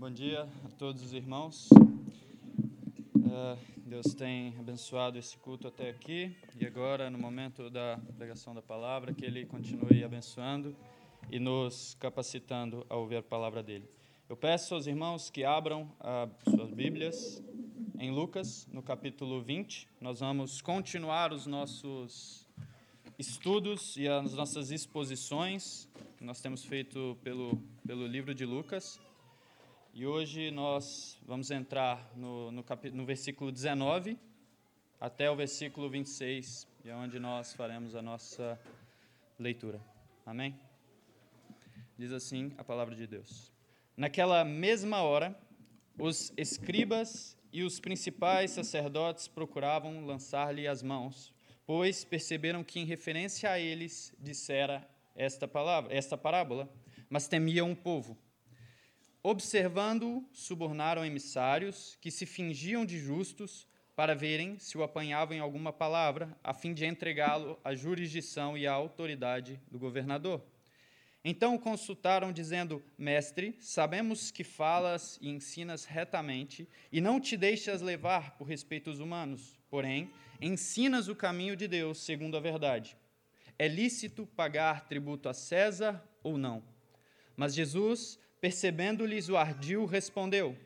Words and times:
Bom 0.00 0.12
dia 0.12 0.48
a 0.64 0.68
todos 0.78 1.02
os 1.02 1.12
irmãos. 1.12 1.68
Uh, 1.72 3.58
Deus 3.78 4.14
tem 4.14 4.54
abençoado 4.56 5.18
esse 5.18 5.36
culto 5.36 5.66
até 5.66 5.90
aqui 5.90 6.36
e 6.54 6.64
agora, 6.64 7.10
no 7.10 7.18
momento 7.18 7.68
da 7.68 7.98
pregação 8.16 8.54
da 8.54 8.62
palavra, 8.62 9.12
que 9.12 9.24
Ele 9.24 9.44
continue 9.44 10.04
abençoando 10.04 10.76
e 11.32 11.40
nos 11.40 11.96
capacitando 11.98 12.86
a 12.88 12.94
ouvir 12.94 13.16
a 13.16 13.22
palavra 13.24 13.60
dele. 13.60 13.90
Eu 14.28 14.36
peço 14.36 14.72
aos 14.72 14.86
irmãos 14.86 15.30
que 15.30 15.42
abram 15.42 15.90
uh, 15.98 16.48
suas 16.48 16.70
Bíblias 16.70 17.42
em 17.98 18.12
Lucas, 18.12 18.68
no 18.72 18.84
capítulo 18.84 19.42
20. 19.42 19.88
Nós 20.00 20.20
vamos 20.20 20.62
continuar 20.62 21.32
os 21.32 21.44
nossos 21.44 22.46
estudos 23.18 23.96
e 23.96 24.06
as 24.06 24.32
nossas 24.34 24.70
exposições 24.70 25.88
que 26.16 26.22
nós 26.22 26.40
temos 26.40 26.64
feito 26.64 27.18
pelo, 27.24 27.60
pelo 27.84 28.06
livro 28.06 28.32
de 28.32 28.46
Lucas. 28.46 29.00
E 29.98 30.06
hoje 30.06 30.52
nós 30.52 31.18
vamos 31.26 31.50
entrar 31.50 32.12
no, 32.14 32.52
no, 32.52 32.62
cap... 32.62 32.88
no 32.88 33.04
versículo 33.04 33.50
19 33.50 34.16
até 35.00 35.28
o 35.28 35.34
versículo 35.34 35.90
26, 35.90 36.68
e 36.84 36.88
é 36.88 36.94
onde 36.94 37.18
nós 37.18 37.52
faremos 37.52 37.96
a 37.96 38.00
nossa 38.00 38.56
leitura. 39.36 39.80
Amém? 40.24 40.54
Diz 41.98 42.12
assim 42.12 42.52
a 42.56 42.62
palavra 42.62 42.94
de 42.94 43.08
Deus. 43.08 43.50
Naquela 43.96 44.44
mesma 44.44 45.02
hora, 45.02 45.36
os 45.98 46.32
escribas 46.36 47.36
e 47.52 47.64
os 47.64 47.80
principais 47.80 48.52
sacerdotes 48.52 49.26
procuravam 49.26 50.06
lançar-lhe 50.06 50.68
as 50.68 50.80
mãos, 50.80 51.34
pois 51.66 52.04
perceberam 52.04 52.62
que 52.62 52.78
em 52.78 52.84
referência 52.84 53.50
a 53.50 53.58
eles 53.58 54.14
dissera 54.16 54.88
esta 55.16 55.48
palavra, 55.48 55.92
esta 55.92 56.16
parábola, 56.16 56.72
mas 57.10 57.26
temiam 57.26 57.72
o 57.72 57.76
povo 57.76 58.16
Observando-o, 59.30 60.26
subornaram 60.32 61.04
emissários 61.04 61.98
que 62.00 62.10
se 62.10 62.24
fingiam 62.24 62.86
de 62.86 62.98
justos 62.98 63.68
para 63.94 64.14
verem 64.14 64.58
se 64.58 64.78
o 64.78 64.82
apanhavam 64.82 65.36
em 65.36 65.38
alguma 65.38 65.70
palavra, 65.70 66.34
a 66.42 66.54
fim 66.54 66.72
de 66.72 66.86
entregá-lo 66.86 67.60
à 67.62 67.74
jurisdição 67.74 68.56
e 68.56 68.66
à 68.66 68.72
autoridade 68.72 69.60
do 69.70 69.78
governador. 69.78 70.42
Então 71.22 71.54
o 71.54 71.58
consultaram, 71.58 72.32
dizendo: 72.32 72.82
Mestre, 72.96 73.54
sabemos 73.60 74.30
que 74.30 74.42
falas 74.42 75.18
e 75.20 75.28
ensinas 75.28 75.84
retamente, 75.84 76.66
e 76.90 76.98
não 76.98 77.20
te 77.20 77.36
deixas 77.36 77.82
levar 77.82 78.38
por 78.38 78.48
respeitos 78.48 78.98
humanos, 78.98 79.60
porém, 79.68 80.10
ensinas 80.40 81.06
o 81.06 81.14
caminho 81.14 81.54
de 81.54 81.68
Deus 81.68 81.98
segundo 81.98 82.34
a 82.34 82.40
verdade. 82.40 82.96
É 83.58 83.68
lícito 83.68 84.26
pagar 84.26 84.88
tributo 84.88 85.28
a 85.28 85.34
César 85.34 86.02
ou 86.22 86.38
não? 86.38 86.62
Mas 87.36 87.54
Jesus 87.54 88.18
Percebendo-lhes 88.40 89.28
o 89.28 89.36
ardil, 89.36 89.84
respondeu: 89.86 90.56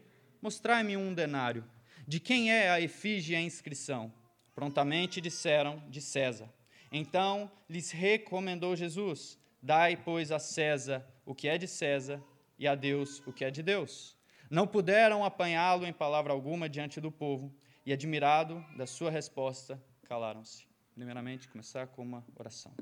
Mostrai-me 0.41 0.97
um 0.97 1.15
denário. 1.15 1.65
De 2.06 2.19
quem 2.19 2.53
é 2.53 2.70
a 2.70 2.81
efígie 2.81 3.34
e 3.34 3.37
a 3.37 3.41
inscrição? 3.41 4.12
Prontamente 4.55 5.20
disseram: 5.20 5.83
De 5.89 6.01
César. 6.01 6.53
Então 6.91 7.51
lhes 7.69 7.91
recomendou 7.91 8.77
Jesus: 8.77 9.39
Dai, 9.62 9.97
pois, 9.97 10.31
a 10.31 10.39
César 10.39 11.06
o 11.25 11.34
que 11.34 11.48
é 11.48 11.56
de 11.56 11.69
César 11.69 12.23
e 12.59 12.67
a 12.67 12.75
Deus 12.75 13.23
o 13.27 13.33
que 13.33 13.45
é 13.45 13.51
de 13.51 13.62
Deus. 13.62 14.17
Não 14.51 14.67
puderam 14.67 15.25
apanhá-lo 15.25 15.86
em 15.86 15.92
palavra 15.92 16.33
alguma 16.33 16.69
diante 16.69 17.01
do 17.01 17.11
povo, 17.11 17.55
e, 17.84 17.92
admirado 17.92 18.64
da 18.77 18.86
sua 18.86 19.11
resposta, 19.11 19.83
calaram-se. 20.05 20.64
Primeiramente, 20.95 21.48
começar 21.48 21.86
com 21.89 22.03
uma 22.03 22.25
oração. 22.39 22.73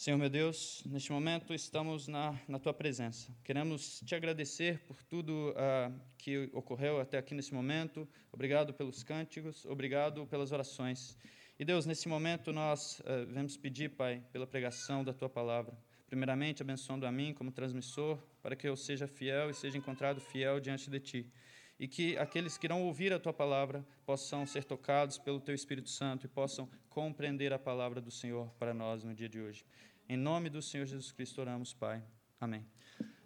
Senhor 0.00 0.16
meu 0.16 0.30
Deus, 0.30 0.82
neste 0.86 1.12
momento 1.12 1.52
estamos 1.52 2.08
na, 2.08 2.34
na 2.48 2.58
tua 2.58 2.72
presença. 2.72 3.30
Queremos 3.44 4.00
te 4.00 4.14
agradecer 4.14 4.78
por 4.86 5.02
tudo 5.02 5.50
uh, 5.50 5.94
que 6.16 6.48
ocorreu 6.54 6.98
até 6.98 7.18
aqui 7.18 7.34
nesse 7.34 7.52
momento. 7.52 8.08
Obrigado 8.32 8.72
pelos 8.72 9.02
cânticos, 9.02 9.66
obrigado 9.66 10.26
pelas 10.26 10.52
orações. 10.52 11.18
E 11.58 11.66
Deus, 11.66 11.84
nesse 11.84 12.08
momento 12.08 12.50
nós 12.50 13.00
uh, 13.00 13.30
vamos 13.30 13.58
pedir, 13.58 13.90
Pai, 13.90 14.24
pela 14.32 14.46
pregação 14.46 15.04
da 15.04 15.12
tua 15.12 15.28
palavra. 15.28 15.76
Primeiramente, 16.06 16.62
abençoando 16.62 17.04
a 17.04 17.12
mim 17.12 17.34
como 17.34 17.52
transmissor, 17.52 18.18
para 18.42 18.56
que 18.56 18.66
eu 18.66 18.78
seja 18.78 19.06
fiel 19.06 19.50
e 19.50 19.54
seja 19.54 19.76
encontrado 19.76 20.18
fiel 20.18 20.60
diante 20.60 20.88
de 20.88 20.98
ti. 20.98 21.30
E 21.78 21.88
que 21.88 22.16
aqueles 22.18 22.58
que 22.58 22.66
irão 22.66 22.82
ouvir 22.82 23.10
a 23.10 23.18
tua 23.18 23.32
palavra 23.32 23.82
possam 24.04 24.44
ser 24.44 24.64
tocados 24.64 25.16
pelo 25.16 25.40
teu 25.40 25.54
Espírito 25.54 25.88
Santo 25.88 26.26
e 26.26 26.28
possam 26.28 26.68
compreender 26.90 27.54
a 27.54 27.58
palavra 27.58 28.02
do 28.02 28.10
Senhor 28.10 28.50
para 28.58 28.74
nós 28.74 29.02
no 29.02 29.14
dia 29.14 29.28
de 29.30 29.40
hoje. 29.40 29.64
Em 30.12 30.16
nome 30.16 30.50
do 30.50 30.60
Senhor 30.60 30.86
Jesus 30.86 31.12
Cristo 31.12 31.40
oramos, 31.40 31.72
Pai. 31.72 32.02
Amém. 32.40 32.66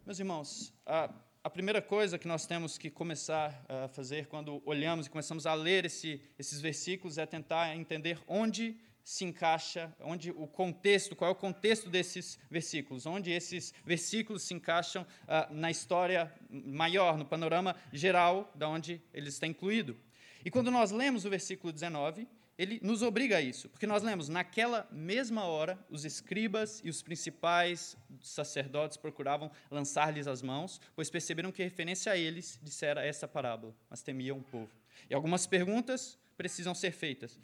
Meus 0.04 0.18
irmãos, 0.18 0.70
a, 0.84 1.10
a 1.42 1.48
primeira 1.48 1.80
coisa 1.80 2.18
que 2.18 2.28
nós 2.28 2.44
temos 2.44 2.76
que 2.76 2.90
começar 2.90 3.64
a 3.66 3.88
fazer 3.88 4.26
quando 4.26 4.62
olhamos 4.66 5.06
e 5.06 5.10
começamos 5.10 5.46
a 5.46 5.54
ler 5.54 5.86
esse, 5.86 6.20
esses 6.38 6.60
versículos 6.60 7.16
é 7.16 7.24
tentar 7.24 7.74
entender 7.74 8.20
onde 8.28 8.76
se 9.02 9.24
encaixa, 9.24 9.96
onde 9.98 10.30
o 10.30 10.46
contexto, 10.46 11.16
qual 11.16 11.30
é 11.30 11.32
o 11.32 11.34
contexto 11.34 11.88
desses 11.88 12.38
versículos, 12.50 13.06
onde 13.06 13.30
esses 13.30 13.72
versículos 13.82 14.42
se 14.42 14.52
encaixam 14.52 15.06
uh, 15.22 15.54
na 15.54 15.70
história 15.70 16.30
maior, 16.50 17.16
no 17.16 17.24
panorama 17.24 17.74
geral 17.94 18.52
da 18.54 18.68
onde 18.68 19.00
eles 19.14 19.32
estão 19.32 19.48
incluídos. 19.48 19.96
E 20.44 20.50
quando 20.50 20.70
nós 20.70 20.90
lemos 20.90 21.24
o 21.24 21.30
versículo 21.30 21.72
19, 21.72 22.28
ele 22.56 22.78
nos 22.82 23.02
obriga 23.02 23.38
a 23.38 23.40
isso, 23.40 23.68
porque 23.68 23.86
nós 23.86 24.02
lemos, 24.02 24.28
naquela 24.28 24.88
mesma 24.92 25.44
hora, 25.44 25.78
os 25.90 26.04
escribas 26.04 26.80
e 26.84 26.88
os 26.88 27.02
principais 27.02 27.96
sacerdotes 28.20 28.96
procuravam 28.96 29.50
lançar-lhes 29.70 30.26
as 30.26 30.40
mãos, 30.40 30.80
pois 30.94 31.10
perceberam 31.10 31.50
que 31.50 31.62
referência 31.62 32.12
a 32.12 32.16
eles 32.16 32.58
dissera 32.62 33.04
essa 33.04 33.26
parábola, 33.26 33.74
mas 33.90 34.02
temiam 34.02 34.38
o 34.38 34.42
povo. 34.42 34.70
E 35.10 35.14
algumas 35.14 35.46
perguntas 35.46 36.16
precisam 36.36 36.74
ser 36.74 36.92
feitas. 36.92 37.40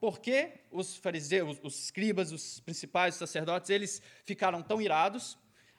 Por 0.00 0.20
que 0.20 0.52
os 0.70 0.96
fariseus, 0.96 1.58
os 1.62 1.84
escribas, 1.84 2.32
os 2.32 2.60
principais 2.60 3.14
sacerdotes, 3.14 3.70
eles 3.70 4.02
ficaram 4.24 4.62
tão 4.62 4.80
irados 4.80 5.36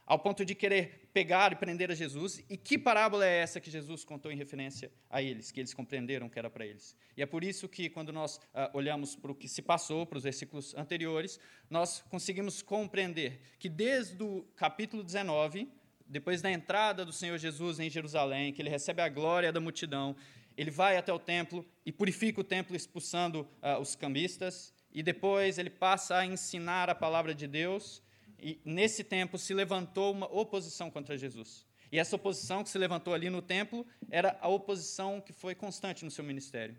ao 0.10 0.18
ponto 0.18 0.44
de 0.44 0.56
querer 0.56 1.08
pegar 1.14 1.52
e 1.52 1.56
prender 1.56 1.92
a 1.92 1.94
Jesus. 1.94 2.44
E 2.50 2.58
que 2.58 2.80
parábola 2.80 3.24
é 3.24 3.42
essa 3.42 3.62
que 3.62 3.70
Jesus 3.70 4.04
contou 4.04 4.32
em 4.32 4.36
referência 4.36 4.92
a 5.08 5.22
eles, 5.22 5.52
que 5.52 5.60
eles 5.60 5.72
compreenderam 5.72 6.28
que 6.28 6.40
era 6.40 6.50
para 6.50 6.66
eles? 6.66 6.96
E 7.16 7.22
é 7.22 7.28
por 7.28 7.44
isso 7.44 7.70
que, 7.70 7.92
quando 7.92 8.12
nós 8.12 8.38
uh, 8.38 8.72
olhamos 8.74 9.16
para 9.16 9.32
o 9.32 9.36
que 9.36 9.48
se 9.48 9.62
passou, 9.62 10.08
para 10.08 10.18
os 10.18 10.24
versículos 10.24 10.74
anteriores, 10.74 11.40
nós 11.70 12.04
conseguimos 12.10 12.64
compreender 12.64 13.40
que 13.60 13.70
desde 13.70 14.22
o 14.24 14.42
capítulo 14.56 15.04
19, 15.04 15.72
depois 16.08 16.42
da 16.42 16.52
entrada 16.52 17.06
do 17.06 17.14
Senhor 17.14 17.38
Jesus 17.38 17.80
em 17.80 17.88
Jerusalém, 17.88 18.52
que 18.52 18.64
ele 18.64 18.70
recebe 18.70 19.04
a 19.04 19.10
glória 19.10 19.52
da 19.54 19.60
multidão, 19.60 20.16
ele 20.58 20.72
vai 20.72 20.98
até 20.98 21.14
o 21.14 21.20
templo 21.20 21.64
e 21.86 21.92
purifica 21.92 22.42
o 22.42 22.44
templo 22.44 22.76
expulsando 22.76 23.42
uh, 23.62 23.80
os 23.80 23.96
cambistas, 23.96 24.74
e 24.92 25.04
depois 25.04 25.60
ele 25.60 25.70
passa 25.70 26.18
a 26.18 26.26
ensinar 26.26 26.90
a 26.90 26.96
palavra 26.96 27.36
de 27.36 27.46
Deus 27.46 28.02
e 28.42 28.62
nesse 28.66 29.04
tempo 29.04 29.38
se 29.38 29.54
levantou 29.54 30.12
uma 30.12 30.26
oposição 30.26 30.90
contra 30.90 31.18
Jesus. 31.18 31.66
E 31.92 31.98
essa 31.98 32.16
oposição 32.16 32.64
que 32.64 32.70
se 32.70 32.78
levantou 32.78 33.14
ali 33.14 33.30
no 33.30 33.42
templo 33.42 33.86
era 34.10 34.38
a 34.42 34.48
oposição 34.48 35.20
que 35.20 35.34
foi 35.34 35.56
constante 35.56 36.06
no 36.06 36.12
seu 36.12 36.24
ministério. 36.24 36.78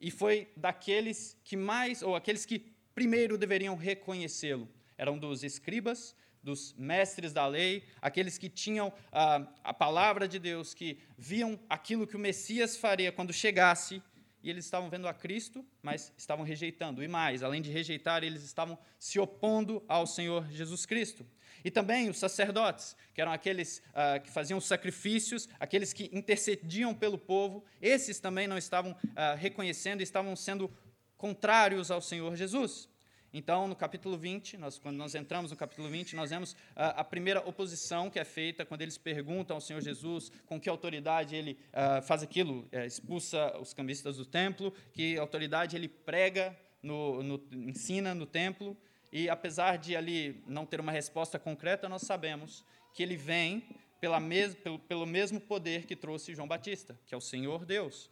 E 0.00 0.10
foi 0.10 0.48
daqueles 0.56 1.36
que 1.44 1.56
mais, 1.56 2.02
ou 2.02 2.16
aqueles 2.16 2.46
que 2.46 2.58
primeiro 2.94 3.36
deveriam 3.36 3.76
reconhecê-lo. 3.76 4.68
Eram 4.96 5.18
dos 5.18 5.44
escribas, 5.44 6.14
dos 6.42 6.72
mestres 6.74 7.32
da 7.32 7.46
lei, 7.46 7.84
aqueles 8.00 8.38
que 8.38 8.48
tinham 8.48 8.92
a, 9.12 9.46
a 9.62 9.74
palavra 9.74 10.26
de 10.26 10.38
Deus, 10.38 10.72
que 10.72 10.98
viam 11.18 11.60
aquilo 11.68 12.06
que 12.06 12.16
o 12.16 12.18
Messias 12.18 12.76
faria 12.76 13.12
quando 13.12 13.32
chegasse 13.32 14.02
e 14.42 14.50
eles 14.50 14.64
estavam 14.64 14.88
vendo 14.88 15.06
a 15.06 15.14
Cristo, 15.14 15.64
mas 15.82 16.12
estavam 16.16 16.44
rejeitando. 16.44 17.02
E 17.02 17.08
mais, 17.08 17.42
além 17.42 17.62
de 17.62 17.70
rejeitar, 17.70 18.24
eles 18.24 18.42
estavam 18.42 18.78
se 18.98 19.18
opondo 19.18 19.82
ao 19.88 20.06
Senhor 20.06 20.50
Jesus 20.50 20.84
Cristo. 20.84 21.26
E 21.64 21.70
também 21.70 22.08
os 22.08 22.18
sacerdotes, 22.18 22.96
que 23.14 23.20
eram 23.20 23.32
aqueles 23.32 23.82
uh, 23.88 24.20
que 24.22 24.30
faziam 24.30 24.60
sacrifícios, 24.60 25.48
aqueles 25.58 25.92
que 25.92 26.10
intercediam 26.12 26.94
pelo 26.94 27.18
povo, 27.18 27.64
esses 27.80 28.18
também 28.18 28.46
não 28.46 28.58
estavam 28.58 28.92
uh, 28.92 29.36
reconhecendo, 29.36 30.00
estavam 30.00 30.34
sendo 30.34 30.70
contrários 31.16 31.90
ao 31.90 32.00
Senhor 32.00 32.34
Jesus. 32.34 32.89
Então, 33.32 33.68
no 33.68 33.76
capítulo 33.76 34.18
20, 34.18 34.56
nós, 34.56 34.78
quando 34.78 34.96
nós 34.96 35.14
entramos 35.14 35.52
no 35.52 35.56
capítulo 35.56 35.88
20, 35.88 36.16
nós 36.16 36.30
vemos 36.30 36.56
a, 36.74 37.00
a, 37.00 37.04
primeira 37.04 37.40
oposição 37.48 38.10
que 38.10 38.18
é 38.18 38.24
feita 38.24 38.66
quando 38.66 38.82
eles 38.82 38.98
perguntam 38.98 39.56
ao 39.56 39.60
Senhor 39.60 39.80
Jesus 39.80 40.32
com 40.46 40.60
que 40.60 40.68
autoridade 40.68 41.36
ele 41.36 41.56
uh, 41.68 42.02
faz 42.02 42.24
aquilo, 42.24 42.68
é, 42.72 42.84
expulsa 42.84 43.56
os 43.58 43.72
cambistas 43.72 44.16
do 44.16 44.26
templo, 44.26 44.74
que 44.92 45.16
autoridade 45.16 45.76
ele 45.76 45.88
prega, 45.88 46.56
no, 46.82 47.22
no, 47.22 47.40
ensina 47.52 48.14
no 48.16 48.26
templo, 48.26 48.76
e 49.12 49.28
apesar 49.28 49.78
de 49.78 49.94
ali 49.94 50.42
não 50.46 50.66
ter 50.66 50.80
uma 50.80 50.90
resposta 50.90 51.38
concreta, 51.38 51.88
nós 51.88 52.02
sabemos 52.02 52.64
que 52.92 53.02
ele 53.02 53.16
vem 53.16 53.62
pela 54.00 54.18
mes, 54.18 54.54
pelo, 54.56 54.78
pelo 54.78 55.06
mesmo 55.06 55.40
poder 55.40 55.86
que 55.86 55.94
trouxe 55.94 56.34
João 56.34 56.48
Batista, 56.48 56.98
que 57.06 57.14
é 57.14 57.18
o 57.18 57.20
Senhor 57.20 57.64
Deus. 57.64 58.10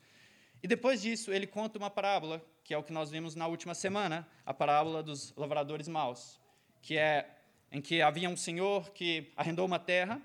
E 0.62 0.68
depois 0.68 1.02
disso, 1.02 1.32
ele 1.32 1.46
conta 1.46 1.78
uma 1.78 1.90
parábola 1.90 2.44
que 2.64 2.74
é 2.74 2.78
o 2.78 2.82
que 2.82 2.92
nós 2.92 3.10
vimos 3.10 3.34
na 3.34 3.46
última 3.46 3.74
semana, 3.74 4.28
a 4.44 4.52
parábola 4.52 5.02
dos 5.02 5.34
lavradores 5.34 5.88
maus, 5.88 6.38
que 6.82 6.98
é 6.98 7.34
em 7.72 7.80
que 7.80 8.02
havia 8.02 8.28
um 8.28 8.36
senhor 8.36 8.90
que 8.90 9.32
arrendou 9.36 9.64
uma 9.64 9.78
terra 9.78 10.20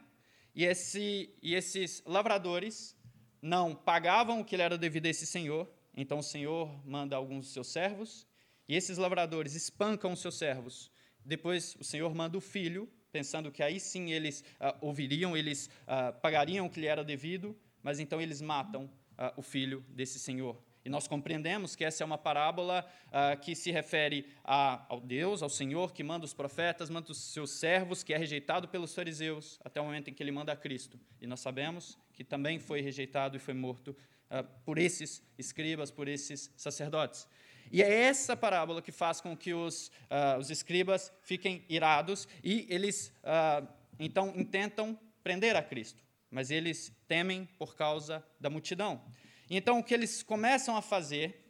E, 0.56 0.66
esse, 0.66 1.34
e 1.42 1.56
esses 1.56 2.04
lavradores 2.06 2.96
não 3.42 3.74
pagavam 3.74 4.42
o 4.42 4.46
que 4.46 4.56
lhe 4.56 4.62
era 4.62 4.78
devido 4.78 5.08
a 5.08 5.10
esse 5.10 5.26
senhor, 5.26 5.68
então 5.96 6.20
o 6.20 6.24
senhor 6.24 6.70
manda 6.86 7.16
alguns 7.16 7.46
dos 7.46 7.54
seus 7.54 7.68
servos, 7.68 8.28
e 8.68 8.76
esses 8.76 8.98
lavradores 8.98 9.56
espancam 9.56 10.12
os 10.12 10.20
seus 10.20 10.36
servos. 10.38 10.92
Depois 11.26 11.76
o 11.80 11.84
senhor 11.84 12.14
manda 12.14 12.38
o 12.38 12.42
filho, 12.42 12.90
pensando 13.12 13.52
que 13.52 13.64
aí 13.64 13.80
sim 13.80 14.12
eles 14.12 14.44
ah, 14.60 14.76
ouviriam, 14.82 15.36
eles 15.36 15.70
ah, 15.88 16.12
pagariam 16.12 16.66
o 16.66 16.70
que 16.70 16.82
lhe 16.82 16.88
era 16.88 17.04
devido, 17.04 17.58
mas 17.82 18.00
então 18.00 18.22
eles 18.22 18.42
matam 18.42 18.90
ah, 19.18 19.34
o 19.38 19.42
filho 19.42 19.84
desse 19.90 20.20
senhor. 20.20 20.58
E 20.86 20.90
nós 20.90 21.08
compreendemos 21.08 21.76
que 21.76 21.86
essa 21.86 22.04
é 22.04 22.06
uma 22.06 22.18
parábola 22.18 22.86
uh, 23.08 23.40
que 23.40 23.56
se 23.56 23.72
refere 23.72 24.28
a, 24.44 24.86
ao 24.90 25.00
Deus, 25.00 25.42
ao 25.42 25.50
Senhor, 25.50 25.94
que 25.94 26.04
manda 26.04 26.26
os 26.26 26.34
profetas, 26.34 26.90
manda 26.90 27.10
os 27.10 27.32
seus 27.32 27.52
servos, 27.52 28.04
que 28.04 28.14
é 28.14 28.18
rejeitado 28.18 28.68
pelos 28.68 28.94
fariseus, 28.94 29.58
até 29.64 29.80
o 29.80 29.86
momento 29.86 30.10
em 30.10 30.14
que 30.14 30.22
ele 30.22 30.32
manda 30.32 30.52
a 30.52 30.58
Cristo. 30.58 31.00
E 31.22 31.28
nós 31.28 31.40
sabemos 31.40 31.98
que 32.12 32.24
também 32.24 32.60
foi 32.60 32.82
rejeitado 32.82 33.38
e 33.38 33.40
foi 33.40 33.54
morto 33.54 33.96
uh, 34.30 34.44
por 34.66 34.78
esses 34.78 35.24
escribas, 35.38 35.90
por 35.90 36.10
esses 36.10 36.52
sacerdotes. 36.58 37.30
E 37.72 37.82
é 37.82 37.90
essa 37.90 38.36
parábola 38.36 38.82
que 38.82 38.92
faz 38.92 39.22
com 39.22 39.38
que 39.38 39.54
os, 39.54 39.88
uh, 39.88 40.38
os 40.38 40.50
escribas 40.50 41.14
fiquem 41.22 41.64
irados 41.70 42.28
e 42.44 42.68
eles, 42.70 43.14
então, 43.98 44.34
intentam 44.36 45.00
prender 45.24 45.56
a 45.56 45.64
Cristo, 45.64 46.03
mas 46.34 46.50
eles 46.50 46.92
temem 47.08 47.46
por 47.58 47.76
causa 47.76 48.26
da 48.40 48.50
multidão. 48.50 49.02
Então, 49.50 49.80
o 49.80 49.84
que 49.84 49.94
eles 49.94 50.24
começam 50.24 50.76
a 50.76 50.82
fazer 50.82 51.46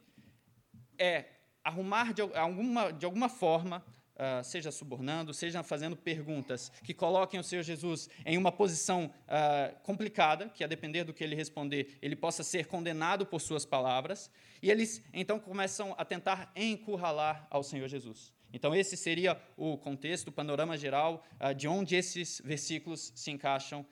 é 1.00 1.26
arrumar 1.64 2.14
de 2.14 2.22
alguma, 2.22 2.92
de 2.92 3.06
alguma 3.06 3.30
forma, 3.30 3.84
uh, 4.14 4.44
seja 4.44 4.72
subornando, 4.72 5.34
seja 5.34 5.64
fazendo 5.64 5.96
perguntas 5.96 6.70
que 6.84 6.94
coloquem 6.94 7.40
o 7.40 7.44
Senhor 7.44 7.64
Jesus 7.64 8.10
em 8.26 8.38
uma 8.38 8.52
posição 8.52 9.06
uh, 9.06 9.80
complicada, 9.84 10.50
que 10.50 10.64
a 10.64 10.68
depender 10.68 11.06
do 11.06 11.14
que 11.14 11.24
ele 11.24 11.36
responder, 11.36 11.98
ele 12.02 12.16
possa 12.16 12.44
ser 12.44 12.68
condenado 12.68 13.26
por 13.26 13.40
suas 13.40 13.66
palavras, 13.66 14.30
e 14.62 14.70
eles 14.70 15.02
então 15.14 15.40
começam 15.40 15.96
a 15.98 16.04
tentar 16.04 16.52
encurralar 16.56 17.48
ao 17.50 17.64
Senhor 17.64 17.88
Jesus. 17.88 18.34
Então, 18.54 18.74
esse 18.76 18.96
seria 18.96 19.42
o 19.58 19.78
contexto, 19.78 20.28
o 20.28 20.32
panorama 20.32 20.78
geral 20.78 21.26
uh, 21.42 21.54
de 21.54 21.68
onde 21.68 21.96
esses 21.96 22.42
versículos 22.46 23.12
se 23.16 23.32
encaixam 23.32 23.86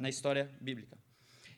na 0.00 0.08
história 0.08 0.50
bíblica. 0.60 0.98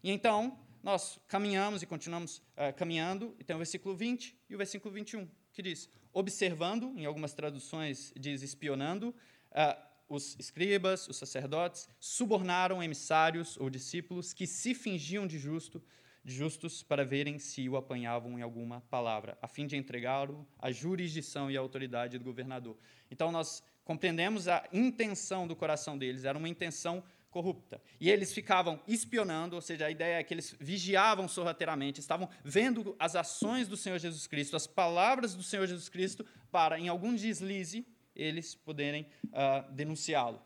E 0.05 0.11
então, 0.11 0.59
nós 0.83 1.19
caminhamos 1.29 1.83
e 1.83 1.87
continuamos 1.87 2.39
uh, 2.39 2.75
caminhando, 2.77 3.37
e 3.39 3.45
tem 3.45 3.55
o 3.55 3.59
versículo 3.59 3.95
20 3.95 4.37
e 4.51 4.55
o 4.55 4.59
versículo 4.59 4.93
21, 4.93 5.29
que 5.53 5.63
diz: 5.63 5.89
observando, 6.13 6.93
em 6.97 7.07
algumas 7.07 7.33
traduções 7.33 8.13
diz 8.17 8.43
espionando, 8.43 9.15
uh, 9.53 9.93
os 10.09 10.37
escribas, 10.39 11.09
os 11.09 11.17
sacerdotes, 11.17 11.89
subornaram 12.01 12.83
emissários 12.83 13.57
ou 13.57 13.71
discípulos 13.71 14.35
que 14.35 14.47
se 14.47 14.75
fingiam 14.75 15.27
de, 15.27 15.39
justo, 15.39 15.83
justos 16.25 16.83
para 16.83 17.05
verem 17.05 17.39
se 17.39 17.69
o 17.69 17.77
apanhavam 17.77 18.39
em 18.39 18.43
alguma 18.43 18.81
palavra, 18.83 19.37
a 19.43 19.49
fim 19.49 19.67
de 19.67 19.77
entregá-lo 19.77 20.47
à 20.59 20.71
jurisdição 20.71 21.51
e 21.51 21.57
à 21.57 21.61
autoridade 21.61 22.19
do 22.19 22.25
governador. 22.25 22.77
Então, 23.11 23.33
nós 23.33 23.63
compreendemos 23.85 24.47
a 24.49 24.65
intenção 24.73 25.47
do 25.47 25.57
coração 25.57 25.99
deles, 25.99 26.25
era 26.25 26.39
uma 26.39 26.49
intenção 26.49 27.03
corrupta. 27.31 27.83
E 27.99 28.11
eles 28.11 28.33
ficavam 28.33 28.81
espionando, 28.87 29.57
ou 29.57 29.63
seja, 29.63 29.87
a 29.87 29.91
ideia 29.91 30.21
é 30.21 30.23
que 30.23 30.35
eles 30.35 30.55
vigiavam 30.61 31.27
sorrateiramente, 31.27 31.99
estavam 31.99 32.29
vendo 32.45 32.95
as 32.99 33.17
ações 33.17 33.67
do 33.67 33.77
Senhor 33.77 33.99
Jesus 33.99 34.27
Cristo, 34.27 34.55
as 34.55 34.67
palavras 34.67 35.35
do 35.35 35.43
Senhor 35.43 35.67
Jesus 35.67 35.89
Cristo, 35.89 36.25
para, 36.51 36.79
em 36.79 36.89
algum 36.89 37.15
deslize, 37.15 37.87
eles 38.15 38.55
poderem 38.55 39.07
uh, 39.25 39.73
denunciá-lo. 39.73 40.41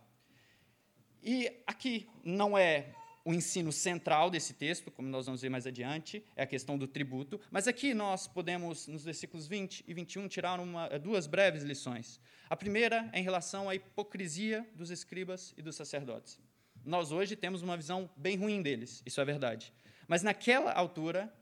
E 1.23 1.53
aqui 1.67 2.09
não 2.25 2.57
é 2.57 2.95
o 3.27 3.35
ensino 3.35 3.73
central 3.73 4.31
desse 4.31 4.55
texto, 4.55 4.89
como 4.89 5.09
nós 5.09 5.27
vamos 5.27 5.43
ver 5.43 5.49
mais 5.49 5.67
adiante, 5.67 6.25
é 6.37 6.45
a 6.45 6.47
questão 6.47 6.79
do 6.79 6.87
tributo, 6.87 7.41
mas 7.51 7.67
aqui 7.67 7.93
nós 7.93 8.29
podemos, 8.29 8.87
nos 8.87 9.03
versículos 9.03 9.49
20 9.49 9.85
e 9.85 9.93
21, 9.93 10.29
tirar 10.29 10.61
uma, 10.61 10.89
duas 11.01 11.27
breves 11.27 11.65
lições. 11.65 12.21
A 12.49 12.55
primeira 12.55 13.11
é 13.13 13.19
em 13.19 13.25
relação 13.25 13.69
à 13.69 13.75
hipocrisia 13.75 14.65
dos 14.77 14.93
escribas 14.93 15.53
e 15.59 15.61
dos 15.61 15.75
sacerdotes. 15.75 16.39
Nós 16.85 17.11
hoje 17.11 17.35
temos 17.35 17.63
uma 17.63 17.77
visão 17.77 18.09
bem 18.17 18.37
ruim 18.37 18.63
deles, 18.63 19.03
isso 19.05 19.21
é 19.21 19.25
verdade. 19.25 19.75
Mas 20.07 20.23
naquela 20.23 20.71
altura, 20.71 21.35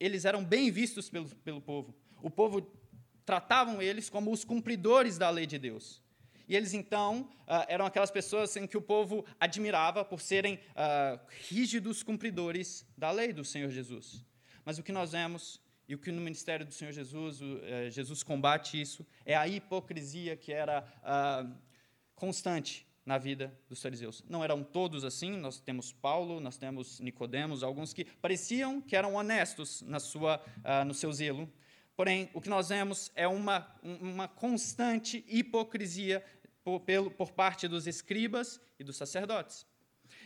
eles 0.00 0.24
eram 0.24 0.44
bem 0.44 0.72
vistos 0.72 1.08
pelo, 1.08 1.28
pelo 1.28 1.60
povo. 1.60 1.94
O 2.20 2.28
povo 2.28 2.68
tratavam 3.24 3.80
eles 3.80 4.10
como 4.10 4.32
os 4.32 4.44
cumpridores 4.44 5.16
da 5.16 5.30
lei 5.30 5.46
de 5.46 5.56
Deus. 5.56 6.02
E 6.48 6.56
eles, 6.56 6.72
então, 6.72 7.28
uh, 7.42 7.64
eram 7.68 7.84
aquelas 7.84 8.10
pessoas 8.10 8.56
em 8.56 8.66
que 8.66 8.76
o 8.76 8.82
povo 8.82 9.24
admirava 9.38 10.04
por 10.04 10.20
serem 10.20 10.54
uh, 10.54 11.20
rígidos 11.48 12.02
cumpridores 12.02 12.86
da 12.96 13.10
lei 13.10 13.32
do 13.32 13.44
Senhor 13.44 13.70
Jesus. 13.70 14.24
Mas 14.64 14.78
o 14.78 14.82
que 14.82 14.90
nós 14.92 15.12
vemos, 15.12 15.60
e 15.86 15.94
o 15.94 15.98
que 15.98 16.10
no 16.10 16.20
ministério 16.20 16.64
do 16.64 16.72
Senhor 16.72 16.92
Jesus, 16.92 17.40
uh, 17.40 17.90
Jesus 17.90 18.22
combate 18.22 18.80
isso, 18.80 19.06
é 19.26 19.36
a 19.36 19.46
hipocrisia 19.46 20.36
que 20.36 20.52
era 20.52 20.84
constante 22.14 22.88
na 23.08 23.16
vida 23.16 23.58
dos 23.70 23.80
fariseus. 23.80 24.22
Não 24.28 24.44
eram 24.44 24.62
todos 24.62 25.02
assim, 25.02 25.30
nós 25.30 25.58
temos 25.58 25.92
Paulo, 25.92 26.40
nós 26.40 26.58
temos 26.58 27.00
Nicodemos, 27.00 27.62
alguns 27.62 27.94
que 27.94 28.04
pareciam 28.04 28.82
que 28.82 28.94
eram 28.94 29.14
honestos 29.14 29.80
na 29.80 29.98
sua, 29.98 30.44
uh, 30.58 30.84
no 30.84 30.92
seu 30.92 31.10
zelo. 31.10 31.50
Porém, 31.96 32.28
o 32.34 32.40
que 32.40 32.50
nós 32.50 32.68
vemos 32.68 33.10
é 33.16 33.26
uma, 33.26 33.66
uma 33.82 34.28
constante 34.28 35.24
hipocrisia 35.26 36.22
por, 36.68 36.80
pelo, 36.80 37.10
por 37.10 37.32
parte 37.32 37.66
dos 37.66 37.86
escribas 37.86 38.60
e 38.78 38.84
dos 38.84 38.96
sacerdotes. 38.96 39.66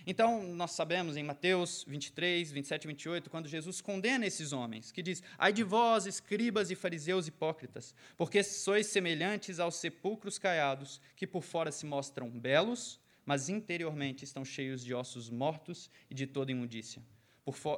Então, 0.04 0.42
nós 0.42 0.72
sabemos 0.72 1.16
em 1.16 1.22
Mateus 1.22 1.84
23, 1.86 2.50
27 2.50 2.84
e 2.84 2.88
28, 2.88 3.30
quando 3.30 3.48
Jesus 3.48 3.80
condena 3.80 4.26
esses 4.26 4.52
homens, 4.52 4.90
que 4.90 5.02
diz: 5.02 5.22
Ai 5.38 5.52
de 5.52 5.62
vós, 5.62 6.06
escribas 6.06 6.70
e 6.70 6.74
fariseus 6.74 7.28
hipócritas, 7.28 7.94
porque 8.16 8.42
sois 8.42 8.86
semelhantes 8.86 9.60
aos 9.60 9.76
sepulcros 9.76 10.38
caiados, 10.38 11.00
que 11.14 11.26
por 11.26 11.42
fora 11.42 11.70
se 11.70 11.86
mostram 11.86 12.28
belos, 12.28 13.00
mas 13.24 13.48
interiormente 13.48 14.24
estão 14.24 14.44
cheios 14.44 14.84
de 14.84 14.92
ossos 14.92 15.30
mortos 15.30 15.90
e 16.10 16.14
de 16.14 16.26
toda 16.26 16.50
imundícia. 16.50 17.02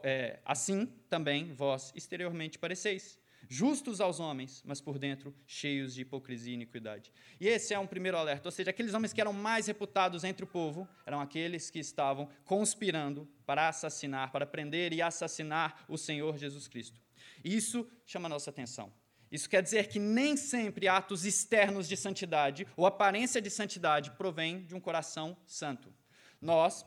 É, 0.02 0.40
assim 0.44 0.87
também 1.08 1.52
vós 1.52 1.93
exteriormente 1.94 2.58
pareceis 2.58 3.19
justos 3.49 4.00
aos 4.00 4.20
homens, 4.20 4.62
mas 4.64 4.81
por 4.81 4.99
dentro 4.99 5.35
cheios 5.46 5.94
de 5.94 6.02
hipocrisia 6.02 6.52
e 6.52 6.55
iniquidade. 6.55 7.12
E 7.41 7.49
esse 7.49 7.75
é 7.75 7.79
um 7.79 7.87
primeiro 7.87 8.17
alerta, 8.17 8.49
ou 8.49 8.52
seja, 8.52 8.70
aqueles 8.70 8.94
homens 8.94 9.12
que 9.12 9.20
eram 9.20 9.32
mais 9.32 9.67
reputados 9.67 10.25
entre 10.25 10.44
o 10.44 10.46
povo 10.46 10.88
eram 11.06 11.20
aqueles 11.20 11.70
que 11.70 11.79
estavam 11.79 12.29
conspirando 12.44 13.29
para 13.46 13.69
assassinar, 13.69 14.32
para 14.32 14.46
prender 14.46 14.93
e 14.93 15.02
assassinar 15.02 15.85
o 15.88 15.99
Senhor 15.99 16.37
Jesus 16.37 16.69
Cristo. 16.69 17.00
Isso 17.45 17.88
chama 18.04 18.26
a 18.26 18.30
nossa 18.30 18.50
atenção. 18.50 18.92
Isso 19.30 19.50
quer 19.50 19.62
dizer 19.62 19.88
que 19.88 19.99
nem 19.99 20.37
sempre 20.37 20.87
atos 20.87 21.25
externos 21.25 21.88
de 21.88 21.97
santidade 21.97 22.66
ou 22.76 22.87
aparência 22.87 23.42
de 23.42 23.50
santidade 23.50 24.12
provém 24.12 24.64
de 24.64 24.75
um 24.75 24.80
coração 24.80 25.37
santo. 25.47 25.92
Nós, 26.40 26.87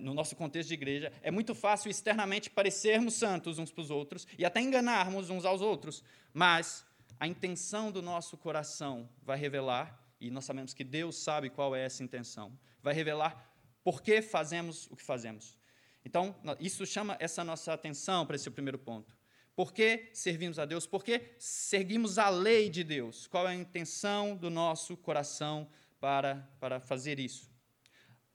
no 0.00 0.14
nosso 0.14 0.34
contexto 0.34 0.68
de 0.68 0.74
igreja, 0.74 1.12
é 1.22 1.30
muito 1.30 1.54
fácil 1.54 1.90
externamente 1.90 2.50
parecermos 2.50 3.14
santos 3.14 3.58
uns 3.58 3.70
para 3.70 3.82
os 3.82 3.90
outros 3.90 4.26
e 4.38 4.44
até 4.44 4.60
enganarmos 4.60 5.30
uns 5.30 5.44
aos 5.44 5.60
outros, 5.60 6.02
mas 6.32 6.84
a 7.18 7.26
intenção 7.26 7.92
do 7.92 8.02
nosso 8.02 8.36
coração 8.36 9.08
vai 9.22 9.38
revelar, 9.38 10.02
e 10.20 10.30
nós 10.30 10.44
sabemos 10.44 10.72
que 10.72 10.84
Deus 10.84 11.16
sabe 11.16 11.50
qual 11.50 11.76
é 11.76 11.84
essa 11.84 12.02
intenção, 12.02 12.58
vai 12.82 12.94
revelar 12.94 13.50
por 13.82 14.02
que 14.02 14.22
fazemos 14.22 14.86
o 14.90 14.96
que 14.96 15.02
fazemos. 15.02 15.56
Então, 16.04 16.34
isso 16.60 16.84
chama 16.84 17.16
essa 17.20 17.42
nossa 17.44 17.72
atenção 17.72 18.26
para 18.26 18.36
esse 18.36 18.50
primeiro 18.50 18.78
ponto. 18.78 19.16
Por 19.54 19.72
que 19.72 20.10
servimos 20.12 20.58
a 20.58 20.64
Deus? 20.64 20.86
Por 20.86 21.04
que 21.04 21.34
seguimos 21.38 22.18
a 22.18 22.28
lei 22.28 22.68
de 22.68 22.82
Deus? 22.82 23.26
Qual 23.26 23.46
é 23.46 23.52
a 23.52 23.54
intenção 23.54 24.36
do 24.36 24.50
nosso 24.50 24.96
coração 24.96 25.68
para, 26.00 26.48
para 26.58 26.80
fazer 26.80 27.20
isso? 27.20 27.53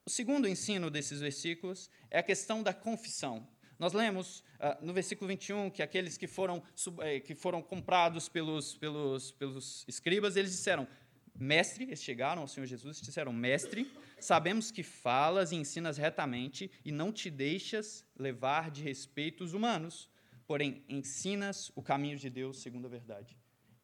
O 0.09 0.11
segundo 0.11 0.47
ensino 0.47 0.89
desses 0.89 1.19
versículos 1.19 1.87
é 2.09 2.17
a 2.17 2.23
questão 2.23 2.63
da 2.63 2.73
confissão. 2.73 3.47
Nós 3.77 3.93
lemos 3.93 4.39
uh, 4.39 4.83
no 4.83 4.91
versículo 4.91 5.27
21 5.27 5.69
que 5.69 5.83
aqueles 5.83 6.17
que 6.17 6.25
foram, 6.25 6.63
eh, 7.01 7.19
que 7.19 7.35
foram 7.35 7.61
comprados 7.61 8.27
pelos, 8.27 8.73
pelos, 8.73 9.31
pelos 9.33 9.85
escribas, 9.87 10.35
eles 10.35 10.49
disseram, 10.49 10.87
mestre, 11.35 11.83
eles 11.83 12.01
chegaram 12.01 12.41
ao 12.41 12.47
Senhor 12.47 12.65
Jesus 12.65 12.97
e 12.97 13.03
disseram, 13.03 13.31
mestre, 13.31 13.87
sabemos 14.19 14.71
que 14.71 14.81
falas 14.81 15.51
e 15.51 15.57
ensinas 15.57 15.95
retamente 15.95 16.71
e 16.83 16.91
não 16.91 17.13
te 17.13 17.29
deixas 17.29 18.03
levar 18.17 18.71
de 18.71 18.81
respeitos 18.81 19.53
humanos, 19.53 20.09
porém 20.47 20.83
ensinas 20.89 21.71
o 21.75 21.83
caminho 21.83 22.17
de 22.17 22.31
Deus 22.31 22.63
segundo 22.63 22.87
a 22.87 22.89
verdade. 22.89 23.37